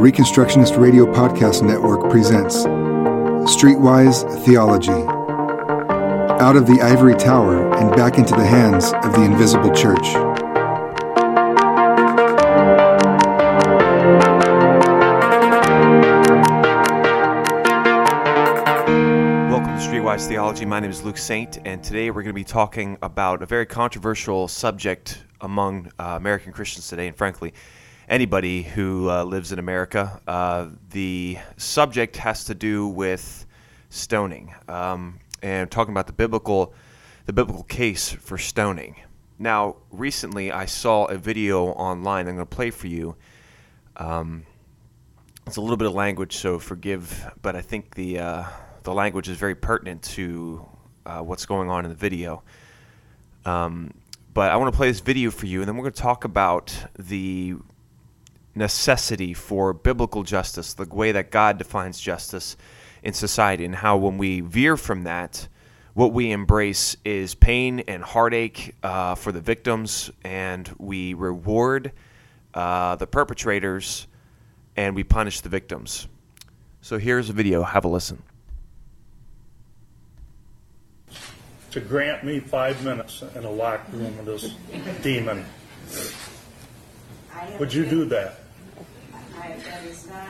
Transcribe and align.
Reconstructionist 0.00 0.80
Radio 0.80 1.04
Podcast 1.04 1.62
Network 1.62 2.10
presents 2.10 2.64
Streetwise 3.54 4.24
Theology. 4.46 4.92
Out 6.42 6.56
of 6.56 6.66
the 6.66 6.80
ivory 6.80 7.14
tower 7.14 7.70
and 7.74 7.94
back 7.94 8.16
into 8.16 8.34
the 8.34 8.46
hands 8.46 8.94
of 8.94 9.12
the 9.12 9.22
invisible 9.22 9.70
church. 9.74 10.14
Welcome 19.50 19.76
to 19.76 19.84
Streetwise 19.86 20.26
Theology. 20.26 20.64
My 20.64 20.80
name 20.80 20.90
is 20.90 21.02
Luke 21.02 21.18
Saint, 21.18 21.58
and 21.66 21.84
today 21.84 22.10
we're 22.10 22.22
going 22.22 22.32
to 22.34 22.40
be 22.40 22.42
talking 22.42 22.96
about 23.02 23.42
a 23.42 23.46
very 23.46 23.66
controversial 23.66 24.48
subject 24.48 25.24
among 25.42 25.92
uh, 25.98 26.14
American 26.16 26.54
Christians 26.54 26.88
today, 26.88 27.06
and 27.06 27.14
frankly, 27.14 27.52
anybody 28.10 28.64
who 28.64 29.08
uh, 29.08 29.22
lives 29.22 29.52
in 29.52 29.58
America. 29.60 30.20
Uh, 30.26 30.66
the 30.90 31.38
subject 31.56 32.16
has 32.16 32.44
to 32.44 32.54
do 32.54 32.88
with 32.88 33.46
stoning, 33.88 34.52
um, 34.68 35.20
and 35.42 35.70
talking 35.70 35.94
about 35.94 36.08
the 36.08 36.12
biblical, 36.12 36.74
the 37.26 37.32
biblical 37.32 37.62
case 37.62 38.10
for 38.10 38.36
stoning. 38.36 38.96
Now, 39.38 39.76
recently 39.90 40.50
I 40.52 40.66
saw 40.66 41.06
a 41.06 41.16
video 41.16 41.66
online. 41.66 42.28
I'm 42.28 42.34
going 42.34 42.46
to 42.46 42.56
play 42.56 42.70
for 42.70 42.88
you. 42.88 43.16
Um, 43.96 44.44
it's 45.46 45.56
a 45.56 45.60
little 45.60 45.76
bit 45.76 45.86
of 45.86 45.94
language, 45.94 46.36
so 46.36 46.58
forgive, 46.58 47.32
but 47.40 47.56
I 47.56 47.62
think 47.62 47.94
the 47.94 48.18
uh, 48.18 48.44
the 48.82 48.92
language 48.92 49.28
is 49.28 49.36
very 49.36 49.54
pertinent 49.54 50.02
to 50.02 50.66
uh, 51.06 51.20
what's 51.20 51.46
going 51.46 51.70
on 51.70 51.84
in 51.84 51.90
the 51.90 51.96
video. 51.96 52.42
Um, 53.44 53.94
but 54.34 54.50
I 54.50 54.56
want 54.56 54.72
to 54.72 54.76
play 54.76 54.88
this 54.88 55.00
video 55.00 55.30
for 55.30 55.46
you, 55.46 55.60
and 55.60 55.68
then 55.68 55.76
we're 55.76 55.84
going 55.84 55.92
to 55.92 56.02
talk 56.02 56.24
about 56.24 56.74
the 56.98 57.56
necessity 58.54 59.34
for 59.34 59.72
biblical 59.72 60.22
justice, 60.22 60.74
the 60.74 60.84
way 60.84 61.12
that 61.12 61.30
God 61.30 61.58
defines 61.58 62.00
justice 62.00 62.56
in 63.02 63.12
society, 63.12 63.64
and 63.64 63.74
how 63.74 63.96
when 63.96 64.18
we 64.18 64.40
veer 64.40 64.76
from 64.76 65.04
that, 65.04 65.48
what 65.94 66.12
we 66.12 66.30
embrace 66.30 66.96
is 67.04 67.34
pain 67.34 67.80
and 67.80 68.02
heartache 68.02 68.74
uh, 68.82 69.14
for 69.14 69.32
the 69.32 69.40
victims, 69.40 70.10
and 70.24 70.70
we 70.78 71.14
reward 71.14 71.92
uh, 72.54 72.96
the 72.96 73.06
perpetrators 73.06 74.06
and 74.76 74.94
we 74.94 75.04
punish 75.04 75.40
the 75.40 75.48
victims. 75.48 76.06
So 76.80 76.98
here's 76.98 77.28
a 77.28 77.32
video. 77.32 77.62
Have 77.62 77.84
a 77.84 77.88
listen. 77.88 78.22
to 81.70 81.80
grant 81.80 82.24
me 82.24 82.40
five 82.40 82.84
minutes 82.84 83.22
in 83.34 83.44
a 83.44 83.50
locked 83.50 83.92
room 83.92 84.16
with 84.16 84.26
this 84.26 84.54
demon. 85.02 85.44
Would 87.58 87.72
you 87.72 87.84
do 87.86 88.04
that? 88.06 88.36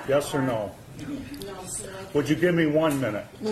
Yes 0.08 0.34
or 0.34 0.42
no? 0.42 0.72
Would 2.14 2.28
you 2.28 2.36
give 2.36 2.54
me 2.54 2.66
one 2.66 3.00
minute? 3.00 3.24
You 3.40 3.50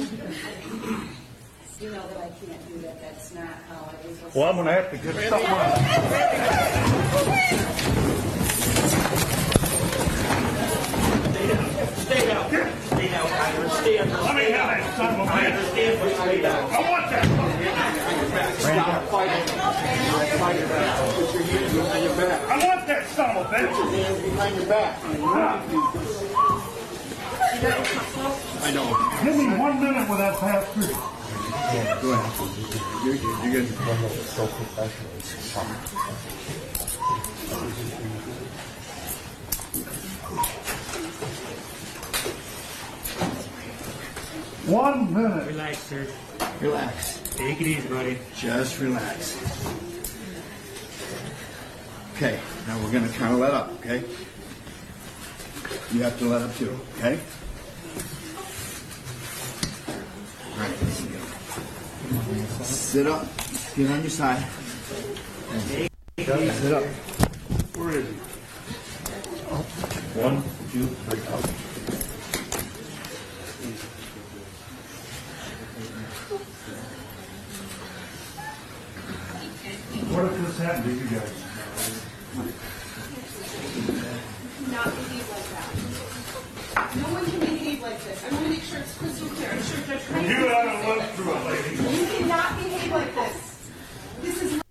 know 1.90 2.08
that 2.08 2.16
I 2.18 2.28
can't 2.44 2.68
do 2.68 2.78
that, 2.80 3.00
that's 3.00 3.32
not 3.34 3.46
how 3.68 3.90
it 4.04 4.10
is. 4.10 4.34
Well, 4.34 4.48
I'm 4.48 4.56
going 4.56 4.66
to 4.66 4.72
have 4.72 4.90
to 4.90 4.98
get 4.98 5.14
someone. 5.28 6.78
Stay 10.88 12.26
down. 12.26 12.50
Stay 12.50 13.08
down. 13.08 13.26
I 13.26 13.52
understand. 13.56 14.10
Let 14.12 14.34
me 14.36 14.44
have 14.50 14.68
that 14.68 14.96
son 14.96 15.14
of 15.14 15.20
a 15.20 15.22
I 15.22 15.40
bitch. 15.40 15.52
understand, 15.52 16.00
but 16.00 16.10
stay 16.16 16.40
down. 16.42 16.70
I 16.72 16.90
want 16.90 17.10
that. 17.10 17.24
Stop 18.58 19.04
fighting. 19.08 19.46
Fight 20.38 20.58
your 20.58 20.68
back. 20.68 21.14
Put 21.14 21.34
your 21.34 21.42
hands 21.42 21.72
behind 21.74 22.04
your 22.04 22.16
back. 22.16 22.40
I 22.48 22.66
want 22.66 22.78
that 23.50 23.74
son 23.74 23.88
of 23.88 23.94
a 23.94 23.96
bitch. 23.96 24.04
Hands 24.04 24.20
behind 24.22 24.56
your 24.56 24.66
back. 24.66 24.98
I 28.62 28.70
know. 28.72 28.86
Give 29.24 29.36
me 29.36 29.46
one 29.58 29.82
minute 29.82 30.08
with 30.08 30.18
that 30.18 30.38
pastor. 30.38 30.94
One 44.66 45.14
minute. 45.14 45.46
Relax, 45.46 45.78
sir. 45.78 46.06
Relax. 46.60 47.18
Take 47.34 47.60
it 47.60 47.66
easy, 47.66 47.88
buddy. 47.88 48.18
Just 48.36 48.78
relax. 48.80 49.36
Okay, 52.18 52.40
now 52.66 52.76
we're 52.82 52.90
gonna 52.90 53.08
kind 53.10 53.32
of 53.32 53.38
let 53.38 53.52
up, 53.52 53.70
okay? 53.74 54.02
You 55.92 56.02
have 56.02 56.18
to 56.18 56.24
let 56.24 56.42
up 56.42 56.52
too, 56.56 56.76
okay? 56.96 57.16
All 59.86 60.58
right, 60.58 60.82
listen. 60.82 61.12
Sit 62.64 63.06
up. 63.06 63.24
Get 63.76 63.88
on 63.92 64.00
your 64.00 64.10
side. 64.10 64.44
Sit 66.16 66.72
up. 66.72 66.82
Where 67.76 67.98
is 67.98 68.06
he? 68.08 68.14
One, 70.18 70.42
two, 70.72 70.86
three. 70.86 71.20
What 80.10 80.24
if 80.24 80.46
this 80.46 80.58
happened 80.58 80.84
to 80.84 80.90
you 80.90 81.20
guys? 81.20 81.48
not 84.78 84.94
behave 84.94 85.28
like 85.30 85.48
that. 85.50 85.68
No 86.96 87.08
one 87.14 87.24
can 87.26 87.40
behave 87.40 87.82
like 87.82 88.04
this. 88.04 88.24
I 88.24 88.30
want 88.30 88.44
to 88.44 88.50
make 88.50 88.62
sure 88.62 88.78
it's 88.78 88.96
crystal 88.98 89.28
clear. 89.28 89.50
I'm 89.50 89.62
sure 89.62 89.80
Judge 89.86 90.08
Reagan. 90.10 90.30
You 90.30 90.48
haven't 90.48 90.98
lived 90.98 91.14
through 91.14 91.34
it, 91.34 91.44
lady. 91.46 91.70
You 91.96 92.06
cannot 92.06 92.56
behave 92.56 92.92
like 92.92 93.14
this. 93.14 93.36
This 94.22 94.42
is 94.42 94.62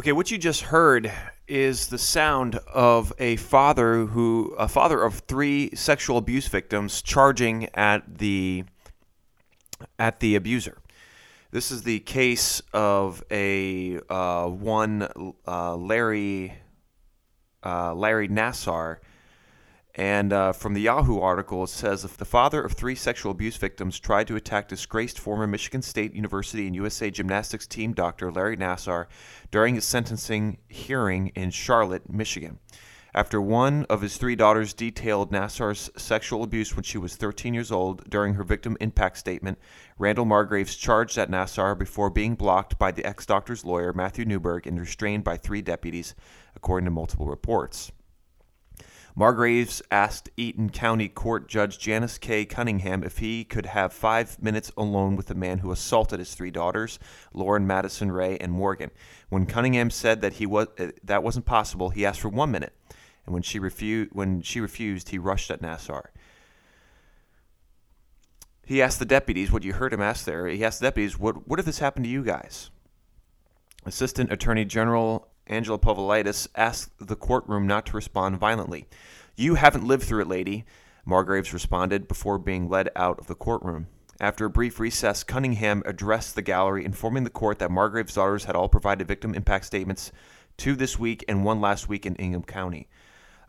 Okay, 0.00 0.12
what 0.12 0.30
you 0.30 0.38
just 0.38 0.62
heard 0.62 1.10
is 1.48 1.88
the 1.88 1.98
sound 1.98 2.54
of 2.72 3.12
a 3.18 3.34
father 3.34 4.06
who, 4.06 4.54
a 4.56 4.68
father 4.68 5.02
of 5.02 5.14
three 5.26 5.74
sexual 5.74 6.18
abuse 6.18 6.46
victims, 6.46 7.02
charging 7.02 7.68
at 7.74 8.18
the 8.18 8.62
at 9.98 10.20
the 10.20 10.36
abuser. 10.36 10.78
This 11.50 11.72
is 11.72 11.82
the 11.82 11.98
case 11.98 12.62
of 12.72 13.24
a 13.28 13.98
uh, 14.08 14.46
one 14.46 15.32
uh, 15.48 15.74
Larry 15.74 16.54
uh, 17.64 17.92
Larry 17.92 18.28
Nassar. 18.28 18.98
And 19.98 20.32
uh, 20.32 20.52
from 20.52 20.74
the 20.74 20.82
Yahoo 20.82 21.18
article, 21.18 21.64
it 21.64 21.70
says 21.70 22.02
the 22.02 22.24
father 22.24 22.62
of 22.62 22.72
three 22.74 22.94
sexual 22.94 23.32
abuse 23.32 23.56
victims 23.56 23.98
tried 23.98 24.28
to 24.28 24.36
attack 24.36 24.68
disgraced 24.68 25.18
former 25.18 25.48
Michigan 25.48 25.82
State 25.82 26.14
University 26.14 26.68
and 26.68 26.76
USA 26.76 27.10
gymnastics 27.10 27.66
team 27.66 27.94
doctor 27.94 28.30
Larry 28.30 28.56
Nassar 28.56 29.06
during 29.50 29.74
his 29.74 29.84
sentencing 29.84 30.58
hearing 30.68 31.32
in 31.34 31.50
Charlotte, 31.50 32.08
Michigan. 32.08 32.60
After 33.12 33.42
one 33.42 33.86
of 33.90 34.00
his 34.02 34.18
three 34.18 34.36
daughters 34.36 34.72
detailed 34.72 35.32
Nassar's 35.32 35.90
sexual 35.96 36.44
abuse 36.44 36.76
when 36.76 36.84
she 36.84 36.98
was 36.98 37.16
13 37.16 37.52
years 37.52 37.72
old 37.72 38.08
during 38.08 38.34
her 38.34 38.44
victim 38.44 38.76
impact 38.80 39.18
statement, 39.18 39.58
Randall 39.98 40.26
Margraves 40.26 40.78
charged 40.78 41.18
at 41.18 41.28
Nassar 41.28 41.76
before 41.76 42.08
being 42.08 42.36
blocked 42.36 42.78
by 42.78 42.92
the 42.92 43.04
ex 43.04 43.26
doctor's 43.26 43.64
lawyer, 43.64 43.92
Matthew 43.92 44.24
Newburg, 44.24 44.68
and 44.68 44.78
restrained 44.78 45.24
by 45.24 45.36
three 45.36 45.60
deputies, 45.60 46.14
according 46.54 46.84
to 46.84 46.92
multiple 46.92 47.26
reports. 47.26 47.90
Margraves 49.18 49.82
asked 49.90 50.30
Eaton 50.36 50.70
County 50.70 51.08
Court 51.08 51.48
Judge 51.48 51.76
Janice 51.76 52.18
K. 52.18 52.44
Cunningham 52.44 53.02
if 53.02 53.18
he 53.18 53.42
could 53.42 53.66
have 53.66 53.92
five 53.92 54.40
minutes 54.40 54.70
alone 54.76 55.16
with 55.16 55.26
the 55.26 55.34
man 55.34 55.58
who 55.58 55.72
assaulted 55.72 56.20
his 56.20 56.34
three 56.34 56.52
daughters, 56.52 57.00
Lauren, 57.34 57.66
Madison, 57.66 58.12
Ray, 58.12 58.38
and 58.38 58.52
Morgan. 58.52 58.92
When 59.28 59.44
Cunningham 59.44 59.90
said 59.90 60.20
that 60.20 60.34
he 60.34 60.46
was 60.46 60.68
uh, 60.78 60.92
that 61.02 61.24
wasn't 61.24 61.46
possible, 61.46 61.90
he 61.90 62.06
asked 62.06 62.20
for 62.20 62.28
one 62.28 62.52
minute, 62.52 62.72
and 63.26 63.34
when 63.34 63.42
she 63.42 63.58
refused, 63.58 64.12
when 64.12 64.40
she 64.40 64.60
refused, 64.60 65.08
he 65.08 65.18
rushed 65.18 65.50
at 65.50 65.62
Nassar. 65.62 66.10
He 68.64 68.80
asked 68.80 69.00
the 69.00 69.04
deputies 69.04 69.50
what 69.50 69.64
you 69.64 69.72
heard 69.72 69.92
him 69.92 70.00
ask 70.00 70.26
there. 70.26 70.46
He 70.46 70.64
asked 70.64 70.78
the 70.78 70.86
deputies, 70.86 71.18
"What 71.18 71.48
what 71.48 71.58
if 71.58 71.66
this 71.66 71.80
happened 71.80 72.04
to 72.04 72.10
you 72.10 72.22
guys?" 72.22 72.70
Assistant 73.84 74.30
Attorney 74.30 74.64
General 74.64 75.27
Angela 75.48 75.78
Povilaitis 75.78 76.46
asked 76.54 76.92
the 76.98 77.16
courtroom 77.16 77.66
not 77.66 77.86
to 77.86 77.96
respond 77.96 78.38
violently. 78.38 78.86
You 79.36 79.54
haven't 79.54 79.86
lived 79.86 80.04
through 80.04 80.22
it, 80.22 80.28
lady, 80.28 80.64
Margraves 81.06 81.52
responded 81.52 82.06
before 82.06 82.38
being 82.38 82.68
led 82.68 82.90
out 82.94 83.18
of 83.18 83.26
the 83.26 83.34
courtroom. 83.34 83.86
After 84.20 84.44
a 84.44 84.50
brief 84.50 84.78
recess, 84.80 85.24
Cunningham 85.24 85.82
addressed 85.86 86.34
the 86.34 86.42
gallery, 86.42 86.84
informing 86.84 87.24
the 87.24 87.30
court 87.30 87.60
that 87.60 87.70
Margrave's 87.70 88.14
daughters 88.14 88.44
had 88.44 88.56
all 88.56 88.68
provided 88.68 89.06
victim 89.06 89.34
impact 89.34 89.64
statements 89.64 90.12
two 90.56 90.74
this 90.74 90.98
week 90.98 91.24
and 91.28 91.44
one 91.44 91.60
last 91.60 91.88
week 91.88 92.04
in 92.04 92.16
Ingham 92.16 92.42
County. 92.42 92.88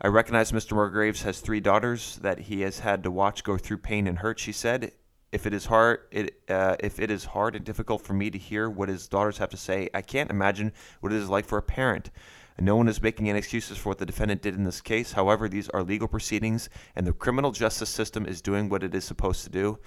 I 0.00 0.06
recognize 0.06 0.52
Mr. 0.52 0.72
Margraves 0.72 1.24
has 1.24 1.40
three 1.40 1.60
daughters 1.60 2.18
that 2.22 2.38
he 2.38 2.62
has 2.62 2.78
had 2.78 3.02
to 3.02 3.10
watch 3.10 3.44
go 3.44 3.58
through 3.58 3.78
pain 3.78 4.06
and 4.06 4.18
hurt, 4.18 4.38
she 4.38 4.52
said. 4.52 4.92
If 5.32 5.46
it 5.46 5.54
is 5.54 5.66
hard, 5.66 6.00
it, 6.10 6.40
uh, 6.48 6.76
if 6.80 6.98
it 6.98 7.10
is 7.10 7.24
hard 7.24 7.54
and 7.54 7.64
difficult 7.64 8.02
for 8.02 8.14
me 8.14 8.30
to 8.30 8.38
hear 8.38 8.68
what 8.68 8.88
his 8.88 9.06
daughters 9.06 9.38
have 9.38 9.50
to 9.50 9.56
say, 9.56 9.88
I 9.94 10.02
can't 10.02 10.30
imagine 10.30 10.72
what 11.00 11.12
it 11.12 11.16
is 11.16 11.28
like 11.28 11.46
for 11.46 11.58
a 11.58 11.62
parent. 11.62 12.10
no 12.58 12.76
one 12.76 12.88
is 12.88 13.00
making 13.00 13.30
any 13.30 13.38
excuses 13.38 13.78
for 13.78 13.90
what 13.90 13.98
the 13.98 14.06
defendant 14.06 14.42
did 14.42 14.54
in 14.54 14.64
this 14.64 14.80
case. 14.80 15.12
However, 15.12 15.48
these 15.48 15.68
are 15.70 15.82
legal 15.84 16.08
proceedings, 16.08 16.68
and 16.96 17.06
the 17.06 17.12
criminal 17.12 17.52
justice 17.52 17.88
system 17.88 18.26
is 18.26 18.42
doing 18.42 18.68
what 18.68 18.82
it 18.82 18.94
is 18.94 19.04
supposed 19.04 19.44
to 19.44 19.50
do. 19.50 19.78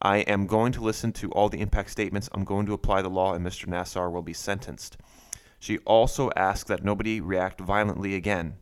I 0.00 0.18
am 0.18 0.46
going 0.46 0.72
to 0.72 0.80
listen 0.80 1.12
to 1.14 1.30
all 1.32 1.48
the 1.48 1.60
impact 1.60 1.90
statements. 1.90 2.28
I'm 2.32 2.44
going 2.44 2.66
to 2.66 2.72
apply 2.72 3.02
the 3.02 3.10
law, 3.10 3.34
and 3.34 3.44
Mr. 3.44 3.66
Nassar 3.66 4.10
will 4.10 4.22
be 4.22 4.32
sentenced. 4.32 4.96
She 5.58 5.78
also 5.78 6.30
asked 6.36 6.68
that 6.68 6.84
nobody 6.84 7.20
react 7.20 7.60
violently 7.60 8.14
again. 8.14 8.54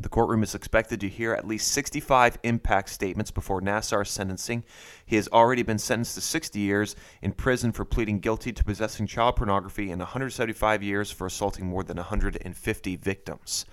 The 0.00 0.08
courtroom 0.08 0.42
is 0.42 0.54
expected 0.54 1.00
to 1.00 1.08
hear 1.08 1.32
at 1.32 1.46
least 1.46 1.68
65 1.68 2.38
impact 2.42 2.90
statements 2.90 3.30
before 3.30 3.60
Nassar's 3.60 4.10
sentencing. 4.10 4.64
He 5.06 5.16
has 5.16 5.28
already 5.28 5.62
been 5.62 5.78
sentenced 5.78 6.14
to 6.16 6.20
60 6.20 6.58
years 6.58 6.96
in 7.22 7.32
prison 7.32 7.72
for 7.72 7.84
pleading 7.84 8.20
guilty 8.20 8.52
to 8.52 8.64
possessing 8.64 9.06
child 9.06 9.36
pornography 9.36 9.90
and 9.90 10.00
175 10.00 10.82
years 10.82 11.10
for 11.10 11.26
assaulting 11.26 11.66
more 11.66 11.82
than 11.82 11.96
150 11.96 12.96
victims. 12.96 13.64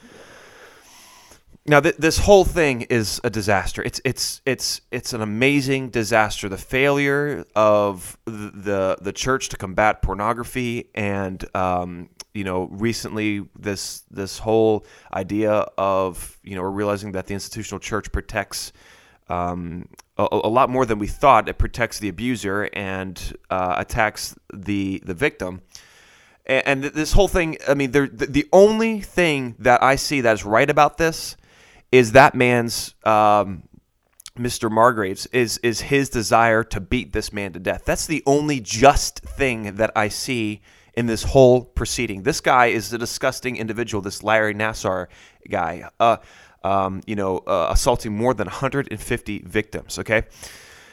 Now, 1.65 1.79
th- 1.79 1.95
this 1.97 2.19
whole 2.19 2.43
thing 2.43 2.81
is 2.83 3.21
a 3.23 3.29
disaster. 3.29 3.81
It's 3.83 4.01
it's 4.03 4.41
it's 4.45 4.81
it's 4.91 5.13
an 5.13 5.21
amazing 5.21 5.91
disaster. 5.91 6.49
The 6.49 6.57
failure 6.57 7.45
of 7.55 8.17
the 8.25 8.51
the, 8.53 8.97
the 9.01 9.13
church 9.13 9.47
to 9.49 9.57
combat 9.57 10.01
pornography, 10.01 10.89
and 10.93 11.43
um, 11.55 12.09
you 12.33 12.43
know, 12.43 12.67
recently 12.71 13.47
this 13.57 14.03
this 14.09 14.39
whole 14.39 14.85
idea 15.13 15.51
of 15.77 16.39
you 16.43 16.55
know, 16.55 16.63
realizing 16.63 17.11
that 17.13 17.27
the 17.27 17.33
institutional 17.33 17.79
church 17.79 18.11
protects 18.11 18.73
um, 19.29 19.87
a, 20.17 20.27
a 20.31 20.49
lot 20.49 20.69
more 20.69 20.85
than 20.85 20.99
we 20.99 21.07
thought. 21.07 21.47
It 21.47 21.57
protects 21.57 21.99
the 21.99 22.09
abuser 22.09 22.69
and 22.73 23.19
uh, 23.49 23.75
attacks 23.77 24.35
the 24.53 25.01
the 25.05 25.13
victim. 25.13 25.61
And, 26.45 26.67
and 26.67 26.83
this 26.83 27.13
whole 27.13 27.27
thing, 27.27 27.57
I 27.67 27.73
mean, 27.73 27.91
the, 27.91 28.07
the 28.07 28.47
only 28.51 28.99
thing 28.99 29.55
that 29.59 29.81
I 29.81 29.95
see 29.95 30.21
that 30.21 30.33
is 30.33 30.43
right 30.43 30.69
about 30.69 30.97
this 30.97 31.37
is 31.91 32.11
that 32.13 32.35
man's 32.35 32.95
um, 33.05 33.63
Mr. 34.37 34.69
Margraves 34.71 35.27
is 35.31 35.59
is 35.59 35.81
his 35.81 36.09
desire 36.09 36.63
to 36.63 36.79
beat 36.81 37.13
this 37.13 37.31
man 37.31 37.53
to 37.53 37.59
death. 37.59 37.83
That's 37.85 38.07
the 38.07 38.23
only 38.25 38.59
just 38.59 39.19
thing 39.19 39.75
that 39.75 39.91
I 39.95 40.07
see 40.07 40.61
in 40.95 41.05
this 41.07 41.23
whole 41.23 41.63
proceeding. 41.63 42.23
This 42.23 42.41
guy 42.41 42.67
is 42.67 42.93
a 42.93 42.97
disgusting 42.97 43.57
individual. 43.57 44.01
This 44.01 44.23
Larry 44.23 44.53
Nassar 44.53 45.07
guy, 45.49 45.89
uh, 45.99 46.17
um, 46.63 47.01
you 47.05 47.15
know, 47.15 47.39
uh, 47.39 47.67
assaulting 47.71 48.15
more 48.15 48.33
than 48.33 48.45
150 48.45 49.39
victims. 49.45 49.99
Okay, 49.99 50.23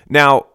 now 0.08 0.46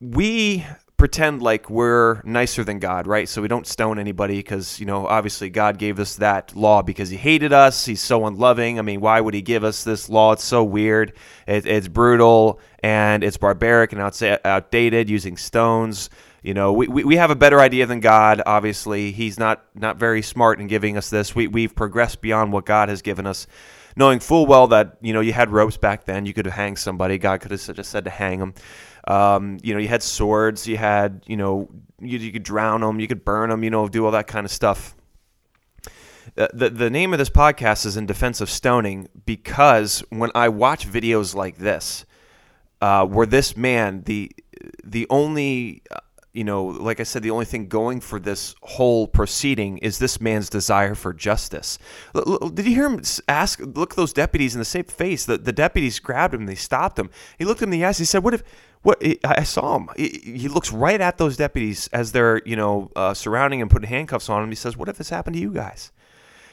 we 0.00 0.64
pretend 0.96 1.42
like 1.42 1.68
we're 1.68 2.22
nicer 2.24 2.62
than 2.62 2.78
God, 2.78 3.06
right? 3.06 3.28
So 3.28 3.42
we 3.42 3.48
don't 3.48 3.66
stone 3.66 3.98
anybody 3.98 4.36
because, 4.36 4.78
you 4.78 4.86
know, 4.86 5.06
obviously 5.06 5.50
God 5.50 5.76
gave 5.76 5.98
us 5.98 6.16
that 6.16 6.54
law 6.54 6.82
because 6.82 7.10
he 7.10 7.16
hated 7.16 7.52
us. 7.52 7.84
He's 7.84 8.00
so 8.00 8.26
unloving. 8.26 8.78
I 8.78 8.82
mean, 8.82 9.00
why 9.00 9.20
would 9.20 9.34
he 9.34 9.42
give 9.42 9.64
us 9.64 9.82
this 9.82 10.08
law? 10.08 10.32
It's 10.32 10.44
so 10.44 10.62
weird. 10.62 11.12
It, 11.46 11.66
it's 11.66 11.88
brutal 11.88 12.60
and 12.82 13.24
it's 13.24 13.36
barbaric 13.36 13.92
and 13.92 14.00
outdated 14.00 15.10
using 15.10 15.36
stones. 15.36 16.10
You 16.44 16.54
know, 16.54 16.72
we, 16.72 16.86
we, 16.86 17.04
we 17.04 17.16
have 17.16 17.30
a 17.30 17.34
better 17.34 17.58
idea 17.58 17.86
than 17.86 17.98
God, 17.98 18.40
obviously. 18.44 19.10
He's 19.10 19.38
not, 19.38 19.64
not 19.74 19.96
very 19.96 20.22
smart 20.22 20.60
in 20.60 20.68
giving 20.68 20.96
us 20.96 21.10
this. 21.10 21.34
We, 21.34 21.48
we've 21.48 21.74
progressed 21.74 22.20
beyond 22.20 22.52
what 22.52 22.66
God 22.66 22.88
has 22.90 23.02
given 23.02 23.26
us 23.26 23.48
knowing 23.96 24.20
full 24.20 24.46
well 24.46 24.66
that 24.68 24.96
you 25.00 25.12
know 25.12 25.20
you 25.20 25.32
had 25.32 25.50
ropes 25.50 25.76
back 25.76 26.04
then. 26.04 26.26
You 26.26 26.34
could 26.34 26.46
have 26.46 26.54
hanged 26.54 26.78
somebody. 26.78 27.18
God 27.18 27.40
could 27.40 27.50
have 27.50 27.60
just 27.74 27.90
said 27.90 28.04
to 28.04 28.10
hang 28.10 28.38
them. 28.38 28.54
Um, 29.06 29.58
you 29.62 29.74
know, 29.74 29.80
you 29.80 29.88
had 29.88 30.02
swords. 30.02 30.66
You 30.66 30.76
had 30.76 31.22
you 31.26 31.36
know 31.36 31.68
you, 32.00 32.18
you 32.18 32.32
could 32.32 32.42
drown 32.42 32.80
them. 32.80 33.00
You 33.00 33.08
could 33.08 33.24
burn 33.24 33.50
them. 33.50 33.64
You 33.64 33.70
know, 33.70 33.88
do 33.88 34.04
all 34.04 34.12
that 34.12 34.26
kind 34.26 34.44
of 34.44 34.50
stuff. 34.50 34.94
Uh, 36.36 36.48
the, 36.52 36.70
the 36.70 36.90
name 36.90 37.12
of 37.12 37.18
this 37.18 37.30
podcast 37.30 37.86
is 37.86 37.96
in 37.96 38.06
defense 38.06 38.40
of 38.40 38.50
stoning 38.50 39.08
because 39.26 40.02
when 40.08 40.30
I 40.34 40.48
watch 40.48 40.88
videos 40.88 41.34
like 41.34 41.58
this, 41.58 42.06
uh, 42.80 43.06
where 43.06 43.26
this 43.26 43.56
man, 43.56 44.02
the 44.04 44.32
the 44.82 45.06
only 45.10 45.82
uh, 45.90 45.98
you 46.34 46.42
know, 46.42 46.64
like 46.64 46.98
I 46.98 47.04
said, 47.04 47.22
the 47.22 47.30
only 47.30 47.44
thing 47.44 47.68
going 47.68 48.00
for 48.00 48.18
this 48.18 48.56
whole 48.62 49.06
proceeding 49.06 49.78
is 49.78 49.98
this 49.98 50.20
man's 50.20 50.50
desire 50.50 50.96
for 50.96 51.12
justice. 51.12 51.78
L- 52.12 52.38
l- 52.42 52.48
did 52.50 52.66
you 52.66 52.74
hear 52.74 52.86
him 52.86 53.00
ask, 53.28 53.60
look 53.60 53.94
those 53.94 54.12
deputies 54.12 54.52
in 54.54 54.58
the 54.58 54.64
same 54.64 54.84
face? 54.84 55.24
The, 55.24 55.38
the 55.38 55.52
deputies 55.52 56.00
grabbed 56.00 56.34
him, 56.34 56.46
they 56.46 56.56
stopped 56.56 56.98
him. 56.98 57.08
He 57.38 57.44
looked 57.44 57.62
him 57.62 57.72
in 57.72 57.78
the 57.78 57.84
eyes, 57.86 57.98
he 57.98 58.04
said, 58.04 58.24
What 58.24 58.34
if, 58.34 58.42
what, 58.82 59.00
I 59.24 59.44
saw 59.44 59.76
him. 59.76 59.88
He, 59.96 60.38
he 60.38 60.48
looks 60.48 60.72
right 60.72 61.00
at 61.00 61.18
those 61.18 61.36
deputies 61.36 61.88
as 61.92 62.10
they're, 62.10 62.42
you 62.44 62.56
know, 62.56 62.90
uh, 62.96 63.14
surrounding 63.14 63.60
him, 63.60 63.68
putting 63.68 63.88
handcuffs 63.88 64.28
on 64.28 64.42
him. 64.42 64.48
He 64.50 64.56
says, 64.56 64.76
What 64.76 64.88
if 64.88 64.98
this 64.98 65.10
happened 65.10 65.34
to 65.34 65.40
you 65.40 65.52
guys? 65.52 65.92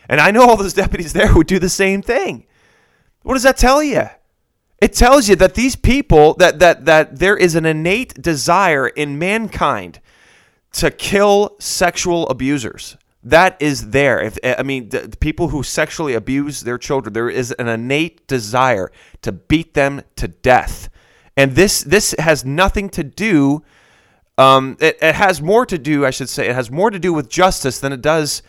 And 0.07 0.21
I 0.21 0.29
know 0.29 0.47
all 0.47 0.57
those 0.57 0.73
deputies 0.75 1.13
there 1.13 1.33
would 1.33 1.47
do 1.47 1.57
the 1.57 1.69
same 1.69 2.03
thing. 2.03 2.45
What 3.23 3.33
does 3.33 3.43
that 3.43 3.57
tell 3.57 3.81
you? 3.81 4.09
It 4.81 4.93
tells 4.93 5.29
you 5.29 5.35
that 5.37 5.53
these 5.53 5.75
people 5.75 6.33
that 6.35 6.59
that 6.59 6.85
that 6.85 7.19
there 7.19 7.37
is 7.37 7.55
an 7.55 7.65
innate 7.65 8.21
desire 8.21 8.87
in 8.87 9.19
mankind 9.19 9.99
to 10.73 10.89
kill 10.89 11.55
sexual 11.59 12.27
abusers. 12.29 12.97
That 13.23 13.55
is 13.61 13.91
there. 13.91 14.19
If 14.19 14.39
I 14.43 14.63
mean 14.63 14.89
the 14.89 15.15
people 15.19 15.49
who 15.49 15.61
sexually 15.61 16.15
abuse 16.15 16.61
their 16.61 16.79
children, 16.79 17.13
there 17.13 17.29
is 17.29 17.51
an 17.51 17.67
innate 17.67 18.25
desire 18.27 18.91
to 19.21 19.31
beat 19.31 19.75
them 19.75 20.01
to 20.15 20.27
death. 20.27 20.89
And 21.37 21.55
this 21.55 21.83
this 21.83 22.15
has 22.17 22.43
nothing 22.43 22.89
to 22.89 23.03
do 23.03 23.63
um, 24.37 24.77
it, 24.79 24.97
it 25.01 25.15
has 25.15 25.41
more 25.41 25.65
to 25.67 25.77
do, 25.77 26.05
I 26.05 26.09
should 26.09 26.29
say, 26.29 26.47
it 26.47 26.55
has 26.55 26.71
more 26.71 26.89
to 26.89 26.97
do 26.97 27.13
with 27.13 27.29
justice 27.29 27.79
than 27.79 27.91
it 27.93 28.01
does 28.01 28.41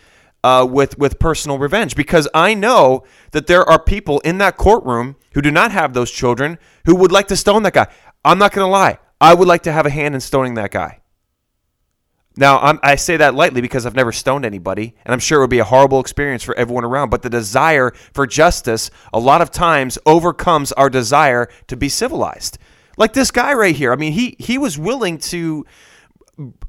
uh, 0.43 0.67
with 0.69 0.97
with 0.97 1.19
personal 1.19 1.57
revenge 1.57 1.95
because 1.95 2.27
I 2.33 2.53
know 2.53 3.03
that 3.31 3.47
there 3.47 3.67
are 3.67 3.81
people 3.81 4.19
in 4.21 4.37
that 4.39 4.57
courtroom 4.57 5.15
who 5.33 5.41
do 5.41 5.51
not 5.51 5.71
have 5.71 5.93
those 5.93 6.11
children 6.11 6.59
who 6.85 6.95
would 6.95 7.11
like 7.11 7.27
to 7.27 7.35
stone 7.35 7.63
that 7.63 7.73
guy. 7.73 7.87
I'm 8.25 8.37
not 8.37 8.51
going 8.51 8.65
to 8.65 8.71
lie. 8.71 8.99
I 9.19 9.33
would 9.33 9.47
like 9.47 9.63
to 9.63 9.71
have 9.71 9.85
a 9.85 9.89
hand 9.89 10.15
in 10.15 10.21
stoning 10.21 10.55
that 10.55 10.71
guy. 10.71 10.99
Now, 12.35 12.59
I'm, 12.59 12.79
i 12.81 12.95
say 12.95 13.17
that 13.17 13.35
lightly 13.35 13.61
because 13.61 13.85
I've 13.85 13.95
never 13.95 14.11
stoned 14.11 14.43
anybody, 14.43 14.95
and 15.05 15.13
I'm 15.13 15.19
sure 15.19 15.37
it 15.37 15.41
would 15.41 15.49
be 15.51 15.59
a 15.59 15.63
horrible 15.63 15.99
experience 15.99 16.41
for 16.41 16.55
everyone 16.55 16.83
around. 16.83 17.09
But 17.09 17.21
the 17.21 17.29
desire 17.29 17.91
for 18.11 18.25
justice, 18.25 18.89
a 19.13 19.19
lot 19.19 19.41
of 19.41 19.51
times, 19.51 19.99
overcomes 20.05 20.71
our 20.71 20.89
desire 20.89 21.47
to 21.67 21.77
be 21.77 21.89
civilized. 21.89 22.57
Like 22.97 23.13
this 23.13 23.29
guy 23.29 23.53
right 23.53 23.75
here. 23.75 23.93
I 23.93 23.95
mean, 23.95 24.13
he 24.13 24.35
he 24.39 24.57
was 24.57 24.79
willing 24.79 25.19
to, 25.19 25.65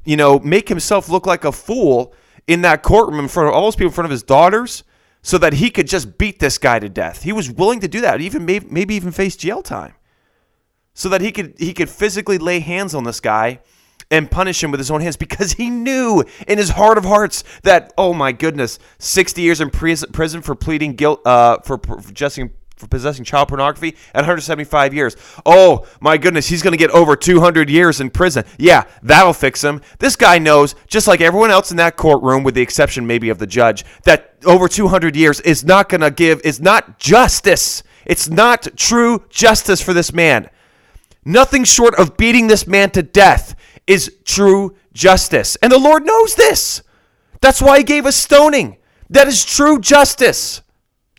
you 0.05 0.17
know, 0.17 0.39
make 0.39 0.69
himself 0.69 1.09
look 1.09 1.27
like 1.27 1.45
a 1.45 1.53
fool 1.53 2.15
in 2.47 2.63
that 2.63 2.83
courtroom 2.83 3.19
in 3.19 3.29
front 3.29 3.49
of 3.49 3.55
all 3.55 3.65
those 3.65 3.77
people, 3.77 3.89
in 3.89 3.93
front 3.93 4.07
of 4.07 4.11
his 4.11 4.23
daughters, 4.23 4.85
so 5.23 5.39
that 5.39 5.55
he 5.55 5.71
could 5.71 5.87
just 5.87 6.19
beat 6.19 6.39
this 6.39 6.59
guy 6.59 6.79
to 6.79 6.89
death. 6.89 7.23
He 7.23 7.33
was 7.33 7.51
willing 7.51 7.81
to 7.81 7.89
do 7.89 8.01
that, 8.03 8.21
even 8.21 8.45
maybe, 8.45 8.95
even 8.95 9.11
face 9.11 9.37
jail 9.37 9.63
time, 9.63 9.95
so 10.93 11.09
that 11.09 11.21
he 11.21 11.33
could 11.33 11.55
he 11.59 11.73
could 11.73 11.89
physically 11.89 12.39
lay 12.39 12.61
hands 12.61 12.95
on 12.95 13.05
this 13.05 13.21
guy 13.21 13.61
and 14.11 14.31
punish 14.31 14.63
him 14.63 14.71
with 14.71 14.79
his 14.81 14.91
own 14.91 15.01
hands 15.01 15.17
because 15.17 15.53
he 15.55 15.71
knew 15.71 16.23
in 16.47 16.59
his 16.59 16.71
heart 16.71 16.99
of 16.99 17.05
hearts 17.05 17.43
that 17.63 17.93
oh 17.97 18.13
my 18.13 18.33
goodness, 18.33 18.79
sixty 18.99 19.43
years 19.43 19.61
in 19.61 19.71
prison 19.71 20.43
for 20.43 20.55
pleading 20.55 20.95
guilt 20.95 21.27
uh, 21.27 21.59
for, 21.61 21.79
for 21.79 22.13
for 22.77 22.89
possessing 22.89 23.25
child 23.25 23.49
pornography 23.49 23.97
at 24.13 24.17
175 24.17 24.95
years. 24.95 25.17
Oh 25.47 25.87
my 26.01 26.19
goodness, 26.19 26.49
he's 26.49 26.63
going 26.63 26.73
to 26.73 26.79
get 26.79 26.91
over 26.91 27.15
200 27.17 27.71
years 27.71 28.01
in 28.01 28.11
prison. 28.11 28.45
Yeah, 28.59 28.85
that'll 29.03 29.33
fix 29.33 29.63
him. 29.63 29.81
This 29.99 30.17
guy 30.17 30.39
knows, 30.39 30.75
just 30.87 31.07
like 31.07 31.21
everyone 31.21 31.51
else 31.51 31.71
in 31.71 31.77
that 31.77 31.97
courtroom, 31.97 32.43
with 32.43 32.55
the 32.55 32.63
exception 32.63 33.07
maybe 33.07 33.29
of 33.29 33.39
the 33.39 33.47
judge, 33.47 33.85
that 34.05 34.35
over 34.45 34.69
200 34.69 35.15
years 35.15 35.41
is 35.41 35.65
not 35.65 35.89
going 35.89 36.01
to 36.01 36.11
give, 36.11 36.41
is 36.43 36.61
not 36.61 36.99
justice. 36.99 37.83
It's 38.07 38.29
not 38.29 38.67
true 38.77 39.25
justice 39.31 39.81
for 39.81 39.93
this 39.93 40.13
man. 40.13 40.51
Nothing 41.25 41.65
short 41.65 41.95
of 41.95 42.17
beating 42.17 42.49
this 42.49 42.67
man 42.67 42.91
to 42.91 43.03
death 43.03 43.57
is 43.87 44.19
true 44.25 44.77
justice. 44.93 45.57
And 45.63 45.73
the 45.73 45.79
Lord 45.79 46.05
knows 46.05 46.35
this. 46.35 46.83
That's 47.41 47.63
why 47.63 47.79
he 47.79 47.85
gave 47.85 48.05
us 48.05 48.17
stoning. 48.17 48.79
That 49.11 49.29
is 49.29 49.45
true 49.45 49.79
justice. 49.79 50.63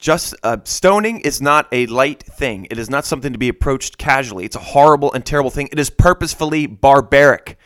Just 0.05 0.35
uh, 0.43 0.57
stoning 0.65 1.21
is 1.21 1.41
not 1.41 1.67
a 1.71 1.87
light 1.87 2.21
thing. 2.21 2.67
It 2.69 2.77
is 2.77 2.91
not 2.91 3.05
something 3.05 3.33
to 3.33 3.39
be 3.39 3.49
approached 3.49 3.97
casually. 3.97 4.45
It's 4.45 4.55
a 4.55 4.59
horrible 4.59 5.11
and 5.11 5.25
terrible 5.25 5.49
thing. 5.49 5.67
It 5.71 5.79
is 5.79 5.89
purposefully 5.89 6.67
barbaric 6.67 7.57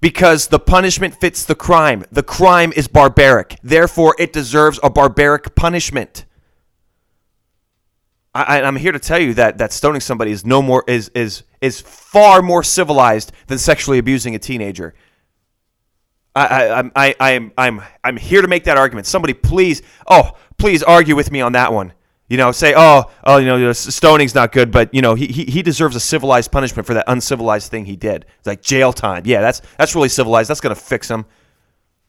because 0.00 0.48
the 0.48 0.58
punishment 0.58 1.14
fits 1.14 1.44
the 1.44 1.54
crime. 1.54 2.04
The 2.10 2.24
crime 2.24 2.72
is 2.74 2.88
barbaric. 2.88 3.60
Therefore, 3.62 4.16
it 4.18 4.32
deserves 4.32 4.80
a 4.82 4.90
barbaric 4.90 5.54
punishment. 5.54 6.24
I, 8.34 8.62
am 8.62 8.74
here 8.74 8.90
to 8.90 8.98
tell 8.98 9.20
you 9.20 9.32
that 9.34 9.58
that 9.58 9.72
stoning 9.72 10.00
somebody 10.00 10.32
is 10.32 10.44
no 10.44 10.60
more 10.60 10.82
is 10.88 11.12
is 11.14 11.44
is 11.60 11.80
far 11.80 12.42
more 12.42 12.64
civilized 12.64 13.30
than 13.46 13.58
sexually 13.58 13.98
abusing 13.98 14.34
a 14.34 14.40
teenager. 14.40 14.94
I, 16.34 16.42
I, 16.44 16.90
I, 16.96 17.14
I 17.20 17.30
am 17.30 17.52
I'm 17.56 17.82
I'm 18.02 18.16
here 18.16 18.42
to 18.42 18.48
make 18.48 18.64
that 18.64 18.76
argument. 18.76 19.06
Somebody 19.06 19.34
please, 19.34 19.82
oh, 20.08 20.32
please 20.64 20.82
argue 20.82 21.14
with 21.14 21.30
me 21.30 21.42
on 21.42 21.52
that 21.52 21.74
one. 21.74 21.92
You 22.26 22.38
know, 22.38 22.50
say, 22.50 22.72
oh, 22.74 23.10
oh, 23.22 23.36
you 23.36 23.46
know, 23.46 23.72
stoning's 23.74 24.34
not 24.34 24.50
good, 24.50 24.70
but 24.70 24.94
you 24.94 25.02
know, 25.02 25.14
he, 25.14 25.26
he, 25.26 25.44
he 25.44 25.60
deserves 25.60 25.94
a 25.94 26.00
civilized 26.00 26.50
punishment 26.50 26.86
for 26.86 26.94
that 26.94 27.04
uncivilized 27.06 27.70
thing 27.70 27.84
he 27.84 27.96
did. 27.96 28.24
It's 28.38 28.46
like 28.46 28.62
jail 28.62 28.90
time. 28.90 29.24
Yeah, 29.26 29.42
that's 29.42 29.60
that's 29.76 29.94
really 29.94 30.08
civilized. 30.08 30.48
That's 30.48 30.62
gonna 30.62 30.74
fix 30.74 31.10
him. 31.10 31.26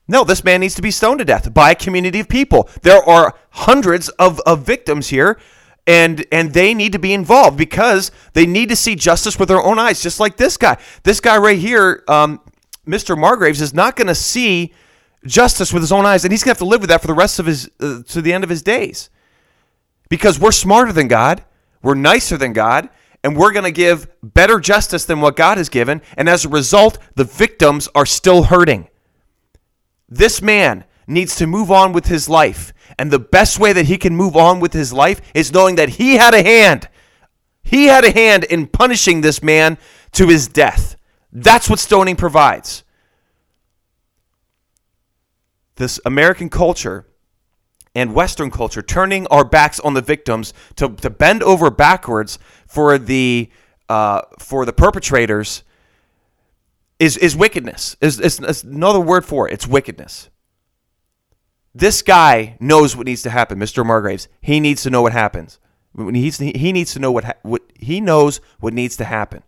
No, 0.08 0.24
this 0.24 0.46
man 0.46 0.62
needs 0.62 0.74
to 0.76 0.82
be 0.82 0.90
stoned 0.90 1.20
to 1.20 1.26
death 1.26 1.54
by 1.54 1.72
a 1.72 1.76
community 1.76 2.22
of 2.22 2.30
people. 2.30 2.70
There 2.82 3.04
are 3.04 3.38
hundreds 3.50 4.08
of, 4.08 4.40
of 4.46 4.66
victims 4.66 5.10
here, 5.10 5.38
and 5.86 6.26
and 6.32 6.54
they 6.54 6.74
need 6.74 6.94
to 6.94 7.00
be 7.00 7.12
involved 7.12 7.58
because 7.58 8.10
they 8.32 8.46
need 8.46 8.70
to 8.70 8.78
see 8.78 8.96
justice 8.96 9.38
with 9.38 9.50
their 9.50 9.62
own 9.62 9.80
eyes, 9.80 10.02
just 10.02 10.22
like 10.22 10.38
this 10.38 10.56
guy. 10.56 10.78
This 11.04 11.20
guy 11.20 11.38
right 11.38 11.60
here, 11.60 12.06
um, 12.08 12.40
Mr. 12.88 13.18
Margraves, 13.18 13.60
is 13.60 13.74
not 13.74 13.98
going 13.98 14.08
to 14.08 14.16
see 14.16 14.72
justice 15.26 15.74
with 15.74 15.84
his 15.84 15.92
own 15.92 16.06
eyes, 16.06 16.24
and 16.24 16.32
he's 16.32 16.44
going 16.44 16.56
to 16.56 16.60
have 16.60 16.68
to 16.68 16.72
live 16.72 16.82
with 16.82 16.90
that 16.90 17.02
for 17.02 17.08
the 17.08 17.14
rest 17.14 17.40
of 17.40 17.46
his 17.46 17.70
uh, 17.80 18.02
to 18.08 18.22
the 18.22 18.34
end 18.34 18.44
of 18.44 18.50
his 18.50 18.62
days. 18.62 19.10
Because 20.10 20.40
we're 20.40 20.52
smarter 20.52 20.92
than 20.92 21.08
God, 21.08 21.44
we're 21.82 21.96
nicer 21.96 22.38
than 22.38 22.54
God, 22.54 22.90
and 23.24 23.36
we're 23.36 23.52
going 23.52 23.66
to 23.66 23.72
give 23.72 24.08
better 24.22 24.60
justice 24.60 25.06
than 25.06 25.22
what 25.22 25.36
God 25.36 25.58
has 25.58 25.70
given, 25.70 26.02
and 26.16 26.30
as 26.30 26.46
a 26.46 26.50
result, 26.50 26.98
the 27.16 27.24
victims 27.24 27.90
are 27.96 28.06
still 28.06 28.44
hurting. 28.44 28.88
This 30.08 30.42
man 30.42 30.86
needs 31.08 31.36
to 31.36 31.48
move 31.48 31.72
on 31.72 31.94
with 31.94 32.06
his 32.08 32.30
life. 32.30 32.74
And 32.98 33.12
the 33.12 33.20
best 33.20 33.60
way 33.60 33.74
that 33.74 33.86
he 33.86 33.98
can 33.98 34.16
move 34.16 34.36
on 34.36 34.60
with 34.60 34.74
his 34.74 34.94
life 34.94 35.22
is 35.34 35.52
knowing 35.52 35.76
that 35.76 35.90
he 35.90 36.16
had 36.16 36.34
a 36.34 36.44
hand. 36.44 36.88
He 37.64 37.86
had 37.86 38.06
a 38.06 38.12
hand 38.12 38.44
in 38.44 38.68
punishing 38.68 39.22
this 39.22 39.42
man 39.42 39.78
to 40.14 40.28
his 40.28 40.48
death. 40.48 40.96
That's 41.32 41.70
what 41.70 41.80
stoning 41.80 42.16
provides. 42.16 42.84
This 45.76 46.00
American 46.06 46.50
culture 46.50 47.06
and 47.94 48.14
Western 48.14 48.52
culture 48.52 48.82
turning 48.82 49.26
our 49.28 49.46
backs 49.46 49.80
on 49.80 49.94
the 49.94 50.02
victims 50.02 50.54
to, 50.76 50.90
to 50.90 51.10
bend 51.10 51.42
over 51.44 51.72
backwards 51.72 52.38
for 52.68 52.98
the 52.98 53.50
uh, 53.88 54.22
for 54.40 54.66
the 54.66 54.74
perpetrators 54.74 55.64
is 57.00 57.18
is 57.18 57.36
wickedness. 57.36 57.96
Is, 58.02 58.20
is, 58.20 58.40
is 58.40 58.64
another 58.64 59.00
word 59.00 59.26
for 59.26 59.48
it. 59.48 59.54
It's 59.54 59.68
wickedness. 59.68 60.30
This 61.74 62.02
guy 62.02 62.56
knows 62.62 62.96
what 62.96 63.06
needs 63.06 63.22
to 63.24 63.30
happen, 63.30 63.60
Mr. 63.60 63.86
Margraves. 63.86 64.28
He 64.42 64.62
needs 64.62 64.82
to 64.84 64.90
know 64.90 65.02
what 65.02 65.12
happens. 65.12 65.60
He's, 65.98 66.38
he 66.38 66.72
needs 66.72 66.94
to 66.94 67.00
know 67.00 67.12
what, 67.12 67.26
ha- 67.26 67.34
what 67.42 67.62
he 67.78 68.00
knows 68.00 68.40
what 68.60 68.74
needs 68.74 68.96
to 68.98 69.04
happen. 69.04 69.44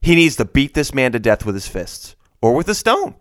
He 0.00 0.14
needs 0.14 0.36
to 0.36 0.46
beat 0.46 0.72
this 0.72 0.94
man 0.94 1.12
to 1.12 1.18
death 1.18 1.44
with 1.44 1.54
his 1.54 1.68
fists 1.68 2.16
or 2.40 2.54
with 2.54 2.68
a 2.68 2.74
stone. 2.74 3.14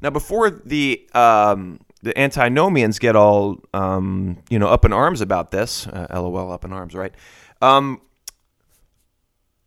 Now, 0.00 0.10
before 0.10 0.50
the 0.50 1.08
um, 1.14 1.80
the 2.02 2.18
antinomians 2.18 2.98
get 2.98 3.16
all 3.16 3.58
um, 3.74 4.42
you 4.48 4.58
know 4.58 4.68
up 4.68 4.84
in 4.84 4.92
arms 4.92 5.20
about 5.20 5.50
this, 5.50 5.86
uh, 5.86 6.06
lol, 6.12 6.52
up 6.52 6.64
in 6.64 6.72
arms, 6.72 6.94
right? 6.94 7.14
Um, 7.60 8.00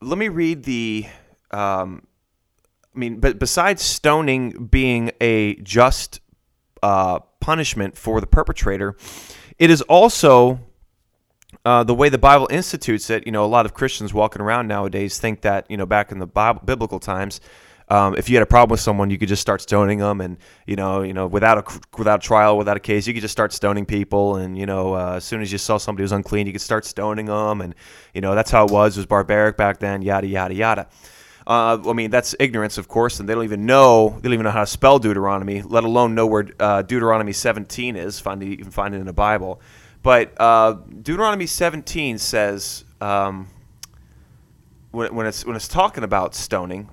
let 0.01 0.17
me 0.17 0.29
read 0.29 0.63
the. 0.63 1.05
Um, 1.51 2.07
I 2.93 2.99
mean, 2.99 3.19
but 3.19 3.39
besides 3.39 3.81
stoning 3.81 4.65
being 4.65 5.11
a 5.21 5.55
just 5.55 6.19
uh, 6.83 7.19
punishment 7.39 7.97
for 7.97 8.19
the 8.19 8.27
perpetrator, 8.27 8.97
it 9.57 9.69
is 9.69 9.81
also 9.83 10.59
uh, 11.63 11.83
the 11.83 11.93
way 11.93 12.09
the 12.09 12.17
Bible 12.17 12.47
institutes 12.51 13.09
it. 13.09 13.25
You 13.25 13.31
know, 13.31 13.45
a 13.45 13.47
lot 13.47 13.65
of 13.65 13.73
Christians 13.73 14.13
walking 14.13 14.41
around 14.41 14.67
nowadays 14.67 15.19
think 15.19 15.41
that 15.41 15.69
you 15.69 15.77
know 15.77 15.85
back 15.85 16.11
in 16.11 16.19
the 16.19 16.27
Bible, 16.27 16.61
biblical 16.65 16.99
times. 16.99 17.41
Um, 17.91 18.15
if 18.17 18.29
you 18.29 18.37
had 18.37 18.41
a 18.41 18.45
problem 18.45 18.71
with 18.71 18.79
someone, 18.79 19.09
you 19.09 19.17
could 19.17 19.27
just 19.27 19.41
start 19.41 19.61
stoning 19.61 19.99
them, 19.99 20.21
and 20.21 20.37
you 20.65 20.77
know, 20.77 21.01
you 21.01 21.11
know, 21.11 21.27
without 21.27 21.57
a 21.57 21.79
without 21.97 22.23
a 22.23 22.25
trial, 22.25 22.57
without 22.57 22.77
a 22.77 22.79
case, 22.79 23.05
you 23.05 23.13
could 23.13 23.21
just 23.21 23.33
start 23.33 23.51
stoning 23.51 23.85
people, 23.85 24.37
and 24.37 24.57
you 24.57 24.65
know, 24.65 24.95
uh, 24.95 25.15
as 25.17 25.25
soon 25.25 25.41
as 25.41 25.51
you 25.51 25.57
saw 25.57 25.77
somebody 25.77 26.03
was 26.03 26.13
unclean, 26.13 26.47
you 26.47 26.53
could 26.53 26.61
start 26.61 26.85
stoning 26.85 27.25
them, 27.25 27.59
and 27.59 27.75
you 28.13 28.21
know, 28.21 28.33
that's 28.33 28.49
how 28.49 28.63
it 28.63 28.71
was. 28.71 28.95
It 28.95 29.01
was 29.01 29.07
barbaric 29.07 29.57
back 29.57 29.79
then, 29.79 30.01
yada 30.01 30.25
yada 30.25 30.53
yada. 30.53 30.87
Uh, 31.45 31.79
I 31.85 31.91
mean, 31.91 32.11
that's 32.11 32.33
ignorance, 32.39 32.77
of 32.77 32.87
course, 32.87 33.19
and 33.19 33.27
they 33.27 33.33
don't 33.33 33.43
even 33.43 33.65
know 33.65 34.11
they 34.21 34.29
don't 34.29 34.35
even 34.35 34.45
know 34.45 34.51
how 34.51 34.61
to 34.61 34.67
spell 34.67 34.97
Deuteronomy, 34.97 35.61
let 35.61 35.83
alone 35.83 36.15
know 36.15 36.27
where 36.27 36.47
uh, 36.61 36.83
Deuteronomy 36.83 37.33
17 37.33 37.97
is. 37.97 38.21
Find 38.21 38.41
you 38.41 38.55
can 38.55 38.71
find 38.71 38.95
it 38.95 38.99
in 38.99 39.05
the 39.05 39.11
Bible, 39.11 39.59
but 40.01 40.31
uh, 40.39 40.77
Deuteronomy 41.01 41.45
17 41.45 42.19
says 42.19 42.85
um, 43.01 43.49
when, 44.91 45.13
when 45.13 45.25
it's 45.25 45.45
when 45.45 45.57
it's 45.57 45.67
talking 45.67 46.05
about 46.05 46.33
stoning 46.35 46.89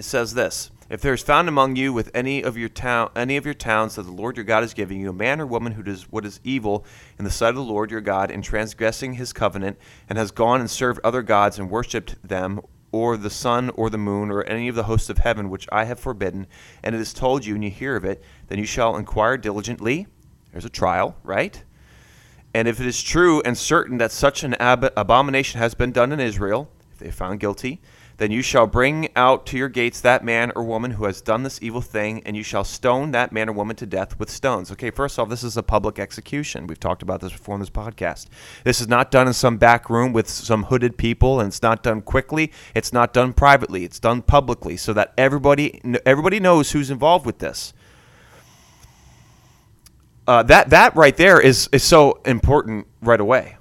it 0.00 0.04
says 0.04 0.32
this 0.32 0.70
if 0.88 1.02
there 1.02 1.12
is 1.12 1.22
found 1.22 1.46
among 1.46 1.76
you 1.76 1.92
with 1.92 2.10
any 2.14 2.42
of 2.42 2.56
your 2.56 2.70
town 2.70 3.10
any 3.14 3.36
of 3.36 3.44
your 3.44 3.52
towns 3.52 3.96
that 3.96 4.04
the 4.04 4.10
Lord 4.10 4.34
your 4.34 4.44
God 4.44 4.64
is 4.64 4.72
giving 4.72 4.98
you 4.98 5.10
a 5.10 5.12
man 5.12 5.42
or 5.42 5.46
woman 5.46 5.72
who 5.72 5.82
does 5.82 6.10
what 6.10 6.24
is 6.24 6.40
evil 6.42 6.86
in 7.18 7.26
the 7.26 7.30
sight 7.30 7.50
of 7.50 7.56
the 7.56 7.62
Lord 7.62 7.90
your 7.90 8.00
God 8.00 8.30
in 8.30 8.40
transgressing 8.40 9.12
his 9.12 9.34
covenant 9.34 9.76
and 10.08 10.16
has 10.16 10.30
gone 10.30 10.58
and 10.58 10.70
served 10.70 11.00
other 11.04 11.20
gods 11.20 11.58
and 11.58 11.70
worshipped 11.70 12.16
them 12.26 12.62
or 12.92 13.18
the 13.18 13.28
sun 13.28 13.68
or 13.74 13.90
the 13.90 13.98
moon 13.98 14.30
or 14.30 14.42
any 14.44 14.68
of 14.68 14.74
the 14.74 14.84
hosts 14.84 15.10
of 15.10 15.18
heaven 15.18 15.50
which 15.50 15.68
I 15.70 15.84
have 15.84 16.00
forbidden 16.00 16.46
and 16.82 16.94
it 16.94 17.00
is 17.02 17.12
told 17.12 17.44
you 17.44 17.54
and 17.54 17.62
you 17.62 17.70
hear 17.70 17.94
of 17.94 18.06
it 18.06 18.24
then 18.48 18.58
you 18.58 18.64
shall 18.64 18.96
inquire 18.96 19.36
diligently. 19.36 20.06
There's 20.50 20.64
a 20.64 20.70
trial 20.70 21.14
right? 21.22 21.62
And 22.54 22.66
if 22.66 22.80
it 22.80 22.86
is 22.86 23.02
true 23.02 23.42
and 23.42 23.58
certain 23.58 23.98
that 23.98 24.12
such 24.12 24.44
an 24.44 24.54
ab- 24.54 24.94
abomination 24.96 25.60
has 25.60 25.74
been 25.74 25.92
done 25.92 26.10
in 26.10 26.20
Israel 26.20 26.70
if 26.90 27.00
they 27.00 27.10
found 27.10 27.38
guilty 27.38 27.82
then 28.20 28.30
you 28.30 28.42
shall 28.42 28.66
bring 28.66 29.08
out 29.16 29.46
to 29.46 29.56
your 29.56 29.70
gates 29.70 30.02
that 30.02 30.22
man 30.22 30.52
or 30.54 30.62
woman 30.62 30.90
who 30.90 31.06
has 31.06 31.22
done 31.22 31.42
this 31.42 31.58
evil 31.62 31.80
thing, 31.80 32.22
and 32.26 32.36
you 32.36 32.42
shall 32.42 32.64
stone 32.64 33.12
that 33.12 33.32
man 33.32 33.48
or 33.48 33.52
woman 33.52 33.74
to 33.76 33.86
death 33.86 34.18
with 34.18 34.28
stones. 34.28 34.70
Okay, 34.70 34.90
first 34.90 35.18
off, 35.18 35.30
this 35.30 35.42
is 35.42 35.56
a 35.56 35.62
public 35.62 35.98
execution. 35.98 36.66
We've 36.66 36.78
talked 36.78 37.00
about 37.00 37.22
this 37.22 37.32
before 37.32 37.54
in 37.54 37.60
this 37.60 37.70
podcast. 37.70 38.26
This 38.62 38.78
is 38.78 38.88
not 38.88 39.10
done 39.10 39.26
in 39.26 39.32
some 39.32 39.56
back 39.56 39.88
room 39.88 40.12
with 40.12 40.28
some 40.28 40.64
hooded 40.64 40.98
people, 40.98 41.40
and 41.40 41.48
it's 41.48 41.62
not 41.62 41.82
done 41.82 42.02
quickly. 42.02 42.52
It's 42.74 42.92
not 42.92 43.14
done 43.14 43.32
privately. 43.32 43.84
It's 43.84 43.98
done 43.98 44.20
publicly, 44.20 44.76
so 44.76 44.92
that 44.92 45.14
everybody 45.16 45.80
everybody 46.04 46.40
knows 46.40 46.72
who's 46.72 46.90
involved 46.90 47.24
with 47.24 47.38
this. 47.38 47.72
Uh, 50.26 50.42
that 50.42 50.68
that 50.68 50.94
right 50.94 51.16
there 51.16 51.40
is 51.40 51.70
is 51.72 51.82
so 51.82 52.20
important 52.26 52.86
right 53.00 53.18
away. 53.18 53.56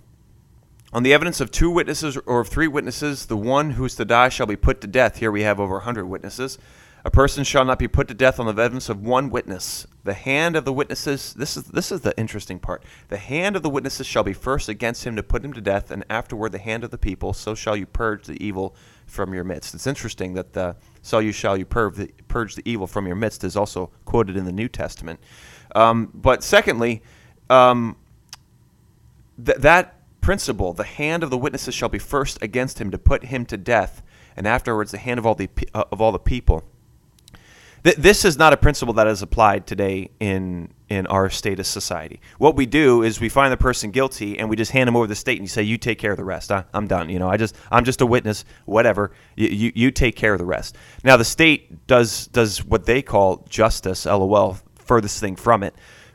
On 0.91 1.03
the 1.03 1.13
evidence 1.13 1.39
of 1.39 1.51
two 1.51 1.69
witnesses 1.69 2.17
or 2.25 2.39
of 2.39 2.47
three 2.47 2.67
witnesses, 2.67 3.27
the 3.27 3.37
one 3.37 3.71
who 3.71 3.85
is 3.85 3.95
to 3.95 4.05
die 4.05 4.29
shall 4.29 4.47
be 4.47 4.55
put 4.55 4.81
to 4.81 4.87
death. 4.87 5.17
Here 5.17 5.31
we 5.31 5.43
have 5.43 5.59
over 5.59 5.77
a 5.77 5.81
hundred 5.81 6.05
witnesses. 6.05 6.57
A 7.05 7.11
person 7.11 7.43
shall 7.43 7.63
not 7.63 7.79
be 7.79 7.87
put 7.87 8.07
to 8.09 8.13
death 8.13 8.39
on 8.39 8.45
the 8.45 8.61
evidence 8.61 8.89
of 8.89 9.01
one 9.01 9.29
witness. 9.29 9.87
The 10.03 10.13
hand 10.13 10.55
of 10.55 10.65
the 10.65 10.73
witnesses, 10.73 11.33
this 11.33 11.55
is, 11.55 11.65
this 11.65 11.91
is 11.91 12.01
the 12.01 12.17
interesting 12.19 12.59
part. 12.59 12.83
The 13.07 13.17
hand 13.17 13.55
of 13.55 13.61
the 13.61 13.69
witnesses 13.69 14.05
shall 14.05 14.23
be 14.23 14.33
first 14.33 14.67
against 14.67 15.05
him 15.05 15.15
to 15.15 15.23
put 15.23 15.45
him 15.45 15.53
to 15.53 15.61
death, 15.61 15.91
and 15.91 16.03
afterward 16.09 16.51
the 16.51 16.57
hand 16.57 16.83
of 16.83 16.91
the 16.91 16.97
people. 16.97 17.33
So 17.33 17.55
shall 17.55 17.77
you 17.77 17.85
purge 17.85 18.25
the 18.25 18.43
evil 18.43 18.75
from 19.09 19.33
your 19.33 19.43
midst. 19.43 19.73
It's 19.73 19.87
interesting 19.87 20.33
that 20.33 20.53
the 20.53 20.75
so 21.01 21.19
you 21.19 21.31
shall 21.31 21.57
you 21.57 21.65
purge 21.65 21.95
the, 21.95 22.11
purge 22.27 22.55
the 22.55 22.61
evil 22.69 22.87
from 22.87 23.07
your 23.07 23.15
midst 23.15 23.43
is 23.43 23.55
also 23.55 23.91
quoted 24.05 24.37
in 24.37 24.45
the 24.45 24.51
New 24.51 24.67
Testament. 24.67 25.19
Um, 25.75 26.11
but 26.13 26.43
secondly, 26.43 27.01
um, 27.49 27.95
th- 29.43 29.57
that 29.59 29.98
principle 30.29 30.73
the 30.73 30.83
hand 30.83 31.23
of 31.23 31.31
the 31.31 31.37
witnesses 31.39 31.73
shall 31.73 31.89
be 31.89 31.97
first 31.97 32.37
against 32.39 32.79
him 32.79 32.91
to 32.91 32.99
put 32.99 33.23
him 33.23 33.47
to 33.47 33.57
death, 33.57 34.03
and 34.37 34.45
afterwards 34.45 34.91
the 34.91 34.99
hand 34.99 35.17
of 35.17 35.25
all 35.25 35.33
the 35.33 35.49
uh, 35.73 35.85
of 35.91 35.99
all 36.01 36.11
the 36.11 36.19
people. 36.19 36.63
Th- 37.83 37.95
this 37.95 38.23
is 38.23 38.37
not 38.37 38.53
a 38.53 38.57
principle 38.57 38.93
that 38.93 39.07
is 39.07 39.23
applied 39.23 39.65
today 39.65 40.11
in 40.19 40.71
in 40.87 41.07
our 41.07 41.31
state 41.31 41.59
of 41.59 41.65
society. 41.65 42.21
What 42.37 42.55
we 42.55 42.67
do 42.67 43.01
is 43.01 43.19
we 43.19 43.27
find 43.27 43.51
the 43.51 43.57
person 43.57 43.89
guilty 43.89 44.37
and 44.37 44.51
we 44.51 44.55
just 44.55 44.69
hand 44.69 44.87
them 44.87 44.95
over 44.95 45.05
to 45.05 45.09
the 45.09 45.15
state 45.15 45.39
and 45.39 45.45
you 45.45 45.49
say, 45.49 45.63
"You 45.63 45.79
take 45.79 45.97
care 45.97 46.11
of 46.11 46.17
the 46.17 46.23
rest. 46.23 46.51
I, 46.51 46.63
am 46.75 46.85
done. 46.85 47.09
You 47.09 47.17
know, 47.17 47.27
I 47.27 47.35
just 47.35 47.55
I'm 47.71 47.83
just 47.83 48.01
a 48.01 48.05
witness. 48.05 48.45
Whatever. 48.65 49.09
You, 49.35 49.47
you 49.47 49.71
you 49.73 49.89
take 49.89 50.15
care 50.15 50.33
of 50.33 50.37
the 50.37 50.45
rest." 50.45 50.77
Now 51.03 51.17
the 51.17 51.25
state 51.25 51.87
does 51.87 52.27
does 52.27 52.63
what 52.63 52.85
they 52.85 53.01
call 53.01 53.47
justice. 53.49 54.05
LOL. 54.05 54.59
Furthest 54.75 55.19
thing 55.19 55.35
from 55.35 55.63
it, 55.63 55.73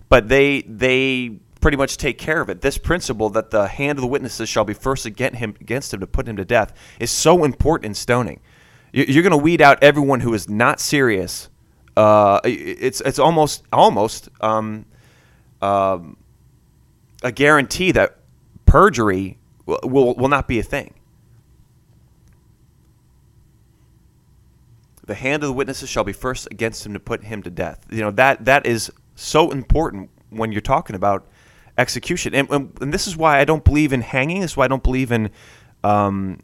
but 0.09 0.29
they 0.29 0.63
they 0.69 1.41
pretty 1.65 1.79
much 1.79 1.97
take 1.97 2.19
care 2.19 2.43
of 2.43 2.51
it. 2.51 2.61
This 2.61 2.77
principle 2.77 3.31
that 3.31 3.51
the 3.51 3.67
hand 3.67 3.97
of 3.97 4.03
the 4.03 4.07
witnesses 4.07 4.51
shall 4.51 4.67
be 4.67 4.75
first 4.75 5.07
against 5.07 5.39
him, 5.39 5.55
against 5.63 5.95
him 5.95 6.01
to 6.01 6.07
put 6.07 6.29
him 6.29 6.37
to 6.37 6.45
death 6.45 6.75
is 7.01 7.11
so 7.11 7.43
important 7.43 7.87
in 7.87 7.95
stoning. 7.95 8.41
You're 8.93 9.23
going 9.23 9.31
to 9.31 9.39
weed 9.39 9.63
out 9.63 9.83
everyone 9.83 10.21
who 10.21 10.35
is 10.35 10.47
not 10.47 10.79
serious. 10.79 11.49
Uh, 11.97 12.39
it's 12.45 13.01
it's 13.01 13.19
almost 13.19 13.63
almost 13.73 14.29
um, 14.43 14.85
um, 15.63 16.19
a 17.23 17.33
guarantee 17.33 17.93
that 17.93 18.19
perjury 18.67 19.39
will, 19.65 19.81
will, 19.85 20.15
will 20.17 20.29
not 20.29 20.47
be 20.47 20.59
a 20.59 20.63
thing. 20.63 20.93
The 25.07 25.15
hand 25.15 25.43
of 25.43 25.47
the 25.47 25.55
witnesses 25.55 25.89
shall 25.89 26.05
be 26.05 26.13
first 26.13 26.47
against 26.51 26.85
him 26.85 26.93
to 26.93 27.01
put 27.01 27.25
him 27.25 27.43
to 27.43 27.49
death. 27.49 27.87
You 27.91 28.03
know 28.03 28.11
that 28.11 28.45
that 28.45 28.67
is 28.67 28.93
so 29.15 29.51
important 29.51 30.11
when 30.29 30.53
you're 30.53 30.61
talking 30.61 30.95
about 30.95 31.27
execution. 31.79 32.35
And, 32.35 32.51
and, 32.51 32.73
and, 32.81 32.93
this 32.93 33.07
is 33.07 33.17
why 33.17 33.41
I 33.41 33.45
don't 33.45 33.65
believe 33.65 33.93
in 33.93 34.01
hanging. 34.01 34.41
This 34.41 34.53
is 34.53 34.57
why 34.57 34.65
I 34.65 34.69
don't 34.69 34.83
believe 34.83 35.13
in, 35.13 35.31
um, 35.83 36.39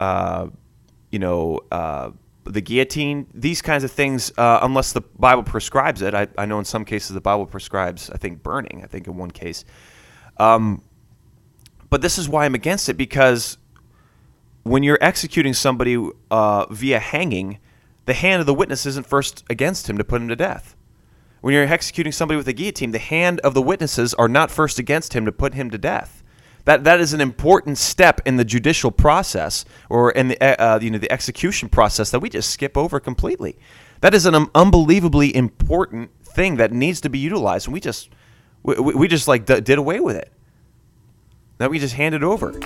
uh, 0.00 0.48
you 1.10 1.18
know, 1.18 1.60
uh, 1.70 2.10
the 2.44 2.60
guillotine. 2.60 3.26
These 3.32 3.62
kinds 3.62 3.84
of 3.84 3.90
things, 3.90 4.32
uh, 4.36 4.60
unless 4.62 4.92
the 4.92 5.00
Bible 5.00 5.42
prescribes 5.42 6.02
it. 6.02 6.14
I, 6.14 6.28
I 6.36 6.46
know 6.46 6.58
in 6.58 6.64
some 6.64 6.84
cases 6.84 7.14
the 7.14 7.20
Bible 7.20 7.46
prescribes, 7.46 8.10
I 8.10 8.16
think, 8.16 8.42
burning. 8.42 8.82
I 8.84 8.86
think 8.86 9.06
in 9.06 9.16
one 9.16 9.30
case. 9.30 9.64
Um, 10.36 10.82
but 11.90 12.02
this 12.02 12.18
is 12.18 12.28
why 12.28 12.44
I'm 12.44 12.54
against 12.54 12.88
it 12.88 12.94
because 12.94 13.56
when 14.64 14.82
you're 14.82 14.98
executing 15.00 15.54
somebody 15.54 16.10
uh, 16.30 16.66
via 16.70 16.98
hanging, 16.98 17.58
the 18.06 18.14
hand 18.14 18.40
of 18.40 18.46
the 18.46 18.54
witness 18.54 18.84
isn't 18.86 19.06
first 19.06 19.44
against 19.48 19.88
him 19.88 19.96
to 19.98 20.04
put 20.04 20.20
him 20.20 20.28
to 20.28 20.36
death. 20.36 20.74
When 21.44 21.52
you're 21.52 21.64
executing 21.64 22.10
somebody 22.10 22.38
with 22.38 22.48
a 22.48 22.54
guillotine, 22.54 22.92
the 22.92 22.98
hand 22.98 23.38
of 23.40 23.52
the 23.52 23.60
witnesses 23.60 24.14
are 24.14 24.28
not 24.28 24.50
first 24.50 24.78
against 24.78 25.12
him 25.12 25.26
to 25.26 25.30
put 25.30 25.52
him 25.52 25.68
to 25.72 25.76
death. 25.76 26.22
That 26.64 26.84
that 26.84 27.00
is 27.00 27.12
an 27.12 27.20
important 27.20 27.76
step 27.76 28.22
in 28.24 28.36
the 28.36 28.46
judicial 28.46 28.90
process 28.90 29.66
or 29.90 30.10
in 30.10 30.28
the 30.28 30.42
uh, 30.42 30.78
you 30.80 30.90
know 30.90 30.96
the 30.96 31.12
execution 31.12 31.68
process 31.68 32.10
that 32.12 32.20
we 32.20 32.30
just 32.30 32.48
skip 32.48 32.78
over 32.78 32.98
completely. 32.98 33.58
That 34.00 34.14
is 34.14 34.24
an 34.24 34.34
um, 34.34 34.50
unbelievably 34.54 35.36
important 35.36 36.12
thing 36.24 36.56
that 36.56 36.72
needs 36.72 37.02
to 37.02 37.10
be 37.10 37.18
utilized, 37.18 37.66
and 37.66 37.74
we 37.74 37.80
just 37.80 38.08
we, 38.62 38.80
we 38.80 39.06
just 39.06 39.28
like 39.28 39.44
d- 39.44 39.60
did 39.60 39.76
away 39.76 40.00
with 40.00 40.16
it. 40.16 40.32
That 41.58 41.70
we 41.70 41.78
just 41.78 41.96
handed 41.96 42.24
over. 42.24 42.58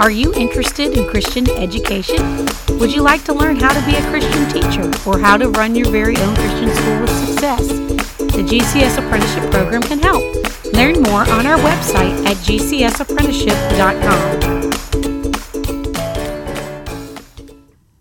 Are 0.00 0.10
you 0.10 0.32
interested 0.32 0.96
in 0.96 1.06
Christian 1.06 1.50
education? 1.50 2.48
Would 2.78 2.90
you 2.90 3.02
like 3.02 3.22
to 3.24 3.34
learn 3.34 3.56
how 3.56 3.70
to 3.70 3.84
be 3.84 3.96
a 3.96 4.02
Christian 4.08 4.48
teacher 4.48 4.90
or 5.06 5.18
how 5.18 5.36
to 5.36 5.50
run 5.50 5.76
your 5.76 5.90
very 5.90 6.16
own 6.16 6.34
Christian 6.36 6.74
school 6.74 7.00
with 7.02 7.10
success? 7.10 7.68
The 7.68 8.42
GCS 8.42 8.96
Apprenticeship 8.96 9.50
Program 9.50 9.82
can 9.82 9.98
help. 9.98 10.24
Learn 10.72 11.02
more 11.02 11.28
on 11.28 11.46
our 11.46 11.58
website 11.58 12.24
at 12.24 12.38
gcsapprenticeship.com. 12.38 14.70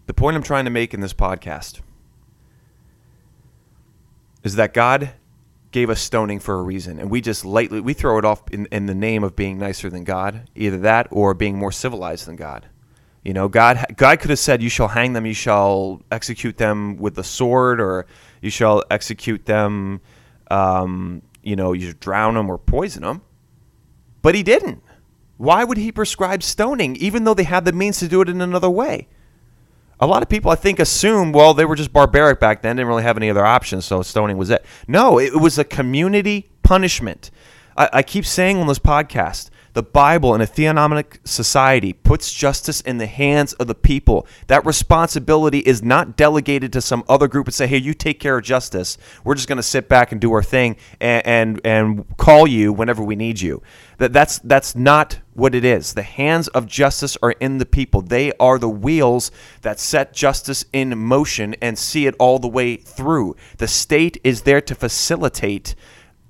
The 0.06 0.14
point 0.14 0.38
I'm 0.38 0.44
trying 0.44 0.64
to 0.64 0.72
make 0.72 0.94
in 0.94 1.02
this 1.02 1.14
podcast 1.14 1.82
is 4.44 4.56
that 4.56 4.74
God 4.74 5.12
gave 5.72 5.90
us 5.90 6.02
stoning 6.02 6.40
for 6.40 6.56
a 6.56 6.64
reason, 6.64 7.00
and 7.00 7.10
we 7.10 7.22
just 7.22 7.46
lightly 7.46 7.80
we 7.80 7.94
throw 7.94 8.18
it 8.18 8.26
off 8.26 8.42
in, 8.52 8.66
in 8.72 8.88
the 8.88 8.96
name 8.96 9.24
of 9.24 9.36
being 9.36 9.58
nicer 9.58 9.90
than 9.90 10.04
God, 10.04 10.50
either 10.56 10.78
that 10.80 11.08
or 11.12 11.34
being 11.34 11.58
more 11.58 11.72
civilized 11.72 12.26
than 12.26 12.36
God. 12.36 12.68
You 13.24 13.34
know, 13.34 13.48
God 13.48 13.86
God 13.96 14.20
could 14.20 14.30
have 14.30 14.40
said, 14.40 14.64
"You 14.64 14.70
shall 14.70 14.88
hang 14.88 15.14
them, 15.14 15.26
you 15.26 15.34
shall 15.34 16.02
execute 16.12 16.58
them 16.58 16.98
with 16.98 17.16
the 17.16 17.24
sword, 17.24 17.80
or 17.80 18.08
you 18.42 18.50
shall 18.50 18.84
execute 18.90 19.46
them, 19.46 20.02
um, 20.50 21.22
you 21.44 21.56
know, 21.56 21.74
you 21.74 21.94
drown 21.94 22.34
them 22.34 22.50
or 22.50 22.58
poison 22.58 23.04
them." 23.04 23.22
But 24.22 24.36
He 24.36 24.44
didn't. 24.44 24.82
Why 25.38 25.64
would 25.64 25.78
He 25.78 25.92
prescribe 25.92 26.44
stoning, 26.44 26.96
even 26.96 27.24
though 27.24 27.34
they 27.34 27.44
had 27.44 27.66
the 27.66 27.74
means 27.74 28.00
to 28.00 28.08
do 28.08 28.22
it 28.22 28.30
in 28.30 28.42
another 28.42 28.70
way? 28.70 29.08
A 30.00 30.08
lot 30.08 30.24
of 30.24 30.30
people, 30.30 30.50
I 30.50 30.56
think, 30.56 30.80
assume, 30.80 31.32
well, 31.34 31.54
they 31.54 31.66
were 31.66 31.76
just 31.76 31.92
barbaric 31.92 32.40
back 32.40 32.62
then, 32.62 32.78
didn't 32.78 32.88
really 32.88 33.04
have 33.04 33.18
any 33.18 33.30
other 33.30 33.46
options, 33.46 33.86
so 33.86 34.02
stoning 34.02 34.38
was 34.38 34.50
it. 34.50 34.66
No, 34.88 35.20
it 35.20 35.36
was 35.36 35.58
a 35.58 35.66
community 35.66 36.50
punishment. 36.64 37.32
I, 37.76 37.90
I 37.94 38.04
keep 38.04 38.26
saying 38.26 38.58
on 38.58 38.68
this 38.68 38.80
podcast, 38.80 39.50
the 39.74 39.84
Bible 39.84 40.34
in 40.36 40.42
a 40.42 40.48
theonomic 40.48 41.20
society 41.26 41.94
puts 41.94 42.34
justice 42.34 42.82
in 42.82 42.98
the 42.98 43.06
hands 43.06 43.54
of 43.54 43.68
the 43.68 43.76
people. 43.76 44.28
That 44.48 44.66
responsibility 44.66 45.60
is 45.60 45.84
not 45.84 46.18
delegated 46.18 46.74
to 46.74 46.82
some 46.82 47.04
other 47.08 47.28
group 47.28 47.48
and 47.48 47.54
say, 47.54 47.68
"Hey, 47.68 47.78
you 47.78 47.94
take 47.94 48.20
care 48.20 48.38
of 48.38 48.44
justice. 48.44 48.98
We're 49.24 49.36
just 49.36 49.48
going 49.48 49.58
to 49.58 49.64
sit 49.64 49.88
back 49.88 50.12
and 50.12 50.20
do 50.20 50.34
our 50.34 50.44
thing 50.44 50.78
and, 51.00 51.26
and 51.26 51.62
and 51.64 52.18
call 52.18 52.48
you 52.48 52.74
whenever 52.74 53.04
we 53.04 53.16
need 53.16 53.42
you." 53.42 53.62
That 53.98 54.14
that's 54.14 54.40
that's 54.40 54.76
not 54.76 55.20
what 55.34 55.56
it 55.56 55.64
is. 55.64 55.94
The 55.94 56.04
hands 56.04 56.48
of 56.50 56.68
justice 56.68 57.18
are 57.22 57.32
in 57.32 57.58
the 57.58 57.66
people. 57.66 58.02
They 58.02 58.32
are 58.40 58.60
the 58.60 58.70
wheels 58.70 59.32
that 59.62 59.80
set 59.80 60.14
justice 60.14 60.66
in 60.74 60.98
motion 60.98 61.56
and 61.62 61.78
see 61.78 62.08
it 62.08 62.16
all 62.20 62.40
the 62.40 62.48
way 62.48 62.76
through. 62.76 63.36
The 63.58 63.68
state 63.68 64.20
is 64.24 64.42
there 64.44 64.62
to 64.62 64.76
facilitate 64.76 65.76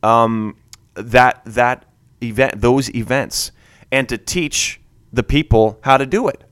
um, 0.03 0.55
that 0.96 1.41
that 1.46 1.86
event 2.22 2.62
those 2.62 2.94
events 2.94 3.52
and 3.92 4.08
to 4.10 4.18
teach 4.18 4.80
the 5.12 5.24
people 5.24 5.80
how 5.84 5.98
to 5.98 6.06
do 6.06 6.28
it. 6.28 6.44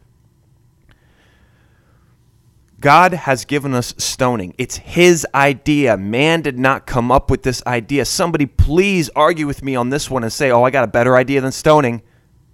God 2.80 3.14
has 3.14 3.44
given 3.46 3.74
us 3.74 3.96
stoning. 3.98 4.54
It's 4.58 4.78
his 4.78 5.26
idea. 5.34 5.98
Man 5.98 6.42
did 6.42 6.60
not 6.60 6.86
come 6.86 7.12
up 7.12 7.32
with 7.32 7.42
this 7.42 7.64
idea. 7.66 8.06
Somebody 8.06 8.46
please 8.46 9.10
argue 9.16 9.48
with 9.48 9.64
me 9.64 9.76
on 9.76 9.90
this 9.90 10.12
one 10.12 10.24
and 10.24 10.32
say, 10.32 10.52
"Oh, 10.52 10.64
I 10.64 10.70
got 10.70 10.84
a 10.84 10.88
better 10.88 11.16
idea 11.16 11.42
than 11.42 11.52
stoning." 11.52 12.04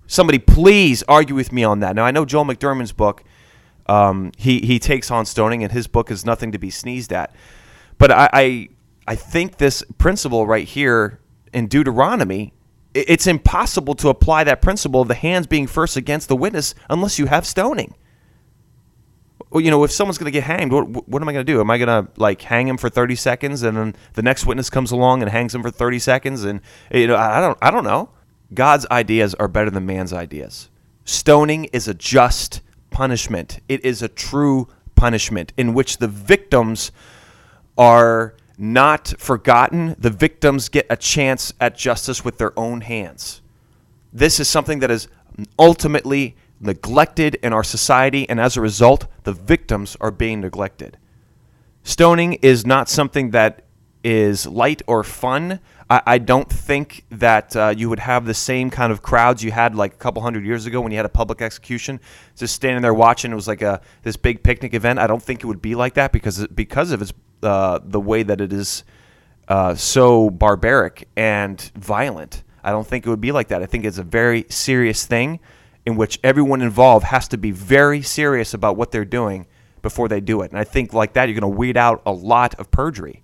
Somebody 0.07 0.39
please 0.39 1.03
argue 1.07 1.35
with 1.35 1.51
me 1.51 1.63
on 1.63 1.81
that. 1.81 1.95
Now 1.95 2.05
I 2.05 2.11
know 2.11 2.23
Joel 2.23 2.45
McDurmon's 2.45 2.93
book 2.93 3.23
um, 3.87 4.31
he 4.37 4.59
he 4.59 4.79
takes 4.79 5.11
on 5.11 5.25
stoning, 5.25 5.63
and 5.63 5.71
his 5.71 5.87
book 5.87 6.09
is 6.09 6.25
nothing 6.25 6.51
to 6.51 6.57
be 6.57 6.69
sneezed 6.69 7.11
at. 7.11 7.35
But 7.97 8.11
I, 8.11 8.29
I 8.33 8.69
I 9.07 9.15
think 9.15 9.57
this 9.57 9.83
principle 9.97 10.47
right 10.47 10.67
here 10.67 11.19
in 11.53 11.67
Deuteronomy 11.67 12.53
it's 12.93 13.27
impossible 13.27 13.95
to 13.95 14.09
apply 14.09 14.43
that 14.43 14.61
principle 14.61 15.01
of 15.01 15.07
the 15.07 15.15
hands 15.15 15.47
being 15.47 15.67
first 15.67 15.97
against 15.97 16.27
the 16.27 16.35
witness 16.35 16.75
unless 16.89 17.17
you 17.17 17.25
have 17.25 17.45
stoning. 17.45 17.95
Well, 19.49 19.61
you 19.61 19.71
know, 19.71 19.83
if 19.83 19.91
someone's 19.91 20.17
going 20.17 20.31
to 20.31 20.31
get 20.31 20.43
hanged, 20.43 20.71
what, 20.71 21.07
what 21.07 21.21
am 21.21 21.29
I 21.29 21.33
going 21.33 21.45
to 21.45 21.51
do? 21.51 21.59
Am 21.59 21.69
I 21.69 21.77
going 21.77 22.05
to 22.05 22.11
like 22.19 22.41
hang 22.41 22.67
him 22.67 22.77
for 22.77 22.89
30 22.89 23.15
seconds 23.15 23.63
and 23.63 23.77
then 23.77 23.95
the 24.13 24.21
next 24.21 24.45
witness 24.45 24.69
comes 24.69 24.91
along 24.91 25.21
and 25.21 25.31
hangs 25.31 25.53
him 25.53 25.61
for 25.61 25.71
30 25.71 25.99
seconds 25.99 26.43
and 26.43 26.61
eh, 26.91 26.99
you 26.99 27.07
know, 27.07 27.15
I 27.15 27.39
don't 27.39 27.57
I 27.61 27.71
don't 27.71 27.83
know. 27.83 28.09
God's 28.53 28.85
ideas 28.91 29.33
are 29.35 29.47
better 29.47 29.69
than 29.69 29.85
man's 29.85 30.13
ideas. 30.13 30.69
Stoning 31.05 31.65
is 31.65 31.87
a 31.87 31.93
just 31.93 32.61
punishment. 32.89 33.59
It 33.67 33.83
is 33.83 34.01
a 34.01 34.07
true 34.07 34.67
punishment 34.95 35.53
in 35.57 35.73
which 35.73 35.97
the 35.97 36.07
victims 36.07 36.91
are 37.77 38.35
not 38.57 39.13
forgotten. 39.17 39.95
The 39.97 40.09
victims 40.09 40.69
get 40.69 40.85
a 40.89 40.97
chance 40.97 41.53
at 41.59 41.77
justice 41.77 42.23
with 42.23 42.37
their 42.37 42.57
own 42.57 42.81
hands. 42.81 43.41
This 44.11 44.39
is 44.39 44.47
something 44.47 44.79
that 44.79 44.91
is 44.91 45.07
ultimately 45.57 46.35
neglected 46.59 47.35
in 47.35 47.51
our 47.51 47.63
society, 47.63 48.29
and 48.29 48.39
as 48.39 48.55
a 48.55 48.61
result, 48.61 49.07
the 49.23 49.33
victims 49.33 49.97
are 49.99 50.11
being 50.11 50.41
neglected. 50.41 50.97
Stoning 51.83 52.33
is 52.35 52.65
not 52.65 52.87
something 52.87 53.31
that 53.31 53.63
is 54.03 54.45
light 54.45 54.81
or 54.87 55.03
fun. 55.03 55.59
I, 55.89 56.01
I 56.05 56.17
don't 56.17 56.49
think 56.49 57.05
that 57.09 57.55
uh, 57.55 57.73
you 57.75 57.89
would 57.89 57.99
have 57.99 58.25
the 58.25 58.33
same 58.33 58.69
kind 58.69 58.91
of 58.91 59.01
crowds 59.01 59.43
you 59.43 59.51
had 59.51 59.75
like 59.75 59.93
a 59.93 59.97
couple 59.97 60.21
hundred 60.21 60.45
years 60.45 60.65
ago 60.65 60.81
when 60.81 60.91
you 60.91 60.97
had 60.97 61.05
a 61.05 61.09
public 61.09 61.41
execution, 61.41 61.99
just 62.35 62.55
standing 62.55 62.81
there 62.81 62.93
watching. 62.93 63.31
It 63.31 63.35
was 63.35 63.47
like 63.47 63.61
a 63.61 63.81
this 64.03 64.15
big 64.15 64.43
picnic 64.43 64.73
event. 64.73 64.99
I 64.99 65.07
don't 65.07 65.21
think 65.21 65.43
it 65.43 65.47
would 65.47 65.61
be 65.61 65.75
like 65.75 65.95
that 65.95 66.11
because 66.11 66.45
because 66.47 66.91
of 66.91 67.01
its 67.01 67.13
uh, 67.43 67.79
the 67.83 67.99
way 67.99 68.23
that 68.23 68.41
it 68.41 68.53
is 68.53 68.83
uh, 69.47 69.75
so 69.75 70.29
barbaric 70.29 71.07
and 71.15 71.59
violent. 71.75 72.43
I 72.63 72.71
don't 72.71 72.87
think 72.87 73.05
it 73.05 73.09
would 73.09 73.21
be 73.21 73.31
like 73.31 73.49
that. 73.49 73.61
I 73.61 73.65
think 73.65 73.85
it's 73.85 73.97
a 73.97 74.03
very 74.03 74.45
serious 74.49 75.05
thing 75.05 75.39
in 75.85 75.95
which 75.95 76.19
everyone 76.23 76.61
involved 76.61 77.05
has 77.05 77.27
to 77.29 77.37
be 77.37 77.51
very 77.51 78.01
serious 78.01 78.53
about 78.53 78.77
what 78.77 78.91
they're 78.91 79.05
doing 79.05 79.47
before 79.81 80.07
they 80.07 80.21
do 80.21 80.41
it. 80.41 80.51
And 80.51 80.59
I 80.59 80.63
think 80.63 80.93
like 80.93 81.13
that, 81.13 81.27
you're 81.27 81.39
going 81.39 81.51
to 81.51 81.57
weed 81.57 81.75
out 81.75 82.01
a 82.05 82.11
lot 82.11 82.55
of 82.55 82.71
perjury. 82.71 83.21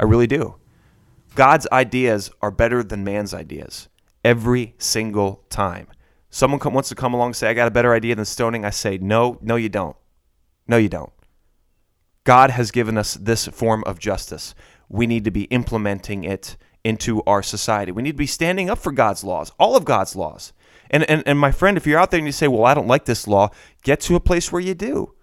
I 0.00 0.04
really 0.04 0.26
do. 0.26 0.56
God's 1.34 1.68
ideas 1.70 2.30
are 2.40 2.50
better 2.50 2.82
than 2.82 3.04
man's 3.04 3.34
ideas 3.34 3.88
every 4.24 4.74
single 4.78 5.44
time. 5.50 5.86
Someone 6.30 6.60
come, 6.60 6.74
wants 6.74 6.88
to 6.88 6.94
come 6.94 7.14
along 7.14 7.28
and 7.28 7.36
say, 7.36 7.48
I 7.48 7.54
got 7.54 7.68
a 7.68 7.70
better 7.70 7.94
idea 7.94 8.14
than 8.14 8.24
stoning. 8.24 8.64
I 8.64 8.70
say, 8.70 8.98
no, 8.98 9.38
no, 9.40 9.56
you 9.56 9.68
don't. 9.68 9.96
No, 10.66 10.76
you 10.76 10.88
don't. 10.88 11.12
God 12.28 12.50
has 12.50 12.70
given 12.70 12.98
us 12.98 13.14
this 13.14 13.46
form 13.46 13.82
of 13.86 13.98
justice. 13.98 14.54
We 14.90 15.06
need 15.06 15.24
to 15.24 15.30
be 15.30 15.44
implementing 15.44 16.24
it 16.24 16.58
into 16.84 17.22
our 17.22 17.42
society. 17.42 17.90
We 17.90 18.02
need 18.02 18.12
to 18.12 18.18
be 18.18 18.26
standing 18.26 18.68
up 18.68 18.76
for 18.76 18.92
God's 18.92 19.24
laws, 19.24 19.50
all 19.58 19.76
of 19.76 19.86
God's 19.86 20.14
laws. 20.14 20.52
And, 20.90 21.08
and, 21.08 21.22
and 21.24 21.38
my 21.38 21.50
friend, 21.50 21.78
if 21.78 21.86
you're 21.86 21.98
out 21.98 22.10
there 22.10 22.18
and 22.18 22.26
you 22.26 22.32
say, 22.32 22.46
well, 22.46 22.66
I 22.66 22.74
don't 22.74 22.86
like 22.86 23.06
this 23.06 23.26
law, 23.26 23.48
get 23.82 24.00
to 24.00 24.14
a 24.14 24.20
place 24.20 24.52
where 24.52 24.60
you 24.60 24.74
do. 24.74 25.14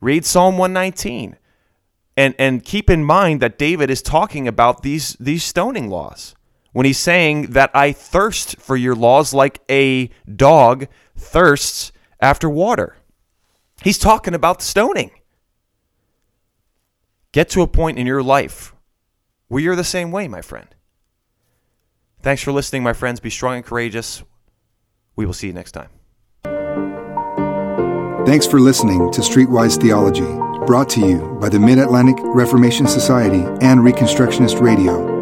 Read 0.00 0.24
Psalm 0.24 0.56
119. 0.56 1.36
And, 2.16 2.34
and 2.38 2.64
keep 2.64 2.88
in 2.88 3.04
mind 3.04 3.42
that 3.42 3.58
David 3.58 3.90
is 3.90 4.00
talking 4.00 4.48
about 4.48 4.82
these, 4.82 5.18
these 5.20 5.44
stoning 5.44 5.90
laws 5.90 6.34
when 6.72 6.86
he's 6.86 6.96
saying 6.96 7.48
that 7.48 7.70
I 7.74 7.92
thirst 7.92 8.56
for 8.56 8.74
your 8.74 8.94
laws 8.94 9.34
like 9.34 9.60
a 9.70 10.08
dog 10.34 10.86
thirsts 11.14 11.92
after 12.22 12.48
water. 12.48 12.96
He's 13.82 13.98
talking 13.98 14.32
about 14.32 14.62
stoning. 14.62 15.10
Get 17.32 17.48
to 17.50 17.62
a 17.62 17.68
point 17.68 17.98
in 17.98 18.06
your 18.06 18.22
life 18.22 18.74
where 19.48 19.62
you're 19.62 19.76
the 19.76 19.84
same 19.84 20.10
way, 20.10 20.28
my 20.28 20.42
friend. 20.42 20.68
Thanks 22.22 22.42
for 22.42 22.52
listening, 22.52 22.82
my 22.82 22.92
friends. 22.92 23.20
Be 23.20 23.30
strong 23.30 23.56
and 23.56 23.64
courageous. 23.64 24.22
We 25.16 25.24
will 25.26 25.32
see 25.32 25.46
you 25.46 25.52
next 25.52 25.72
time. 25.72 25.88
Thanks 28.26 28.46
for 28.46 28.60
listening 28.60 29.10
to 29.12 29.22
Streetwise 29.22 29.80
Theology, 29.80 30.26
brought 30.66 30.90
to 30.90 31.00
you 31.00 31.38
by 31.40 31.48
the 31.48 31.58
Mid 31.58 31.78
Atlantic 31.78 32.16
Reformation 32.20 32.86
Society 32.86 33.40
and 33.60 33.80
Reconstructionist 33.80 34.60
Radio. 34.60 35.18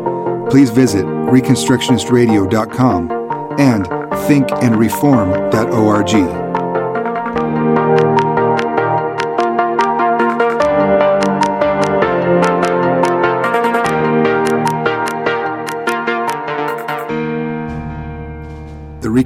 Please 0.50 0.70
visit 0.70 1.04
ReconstructionistRadio.com 1.04 3.10
and 3.58 3.86
thinkandreform.org. 3.86 6.47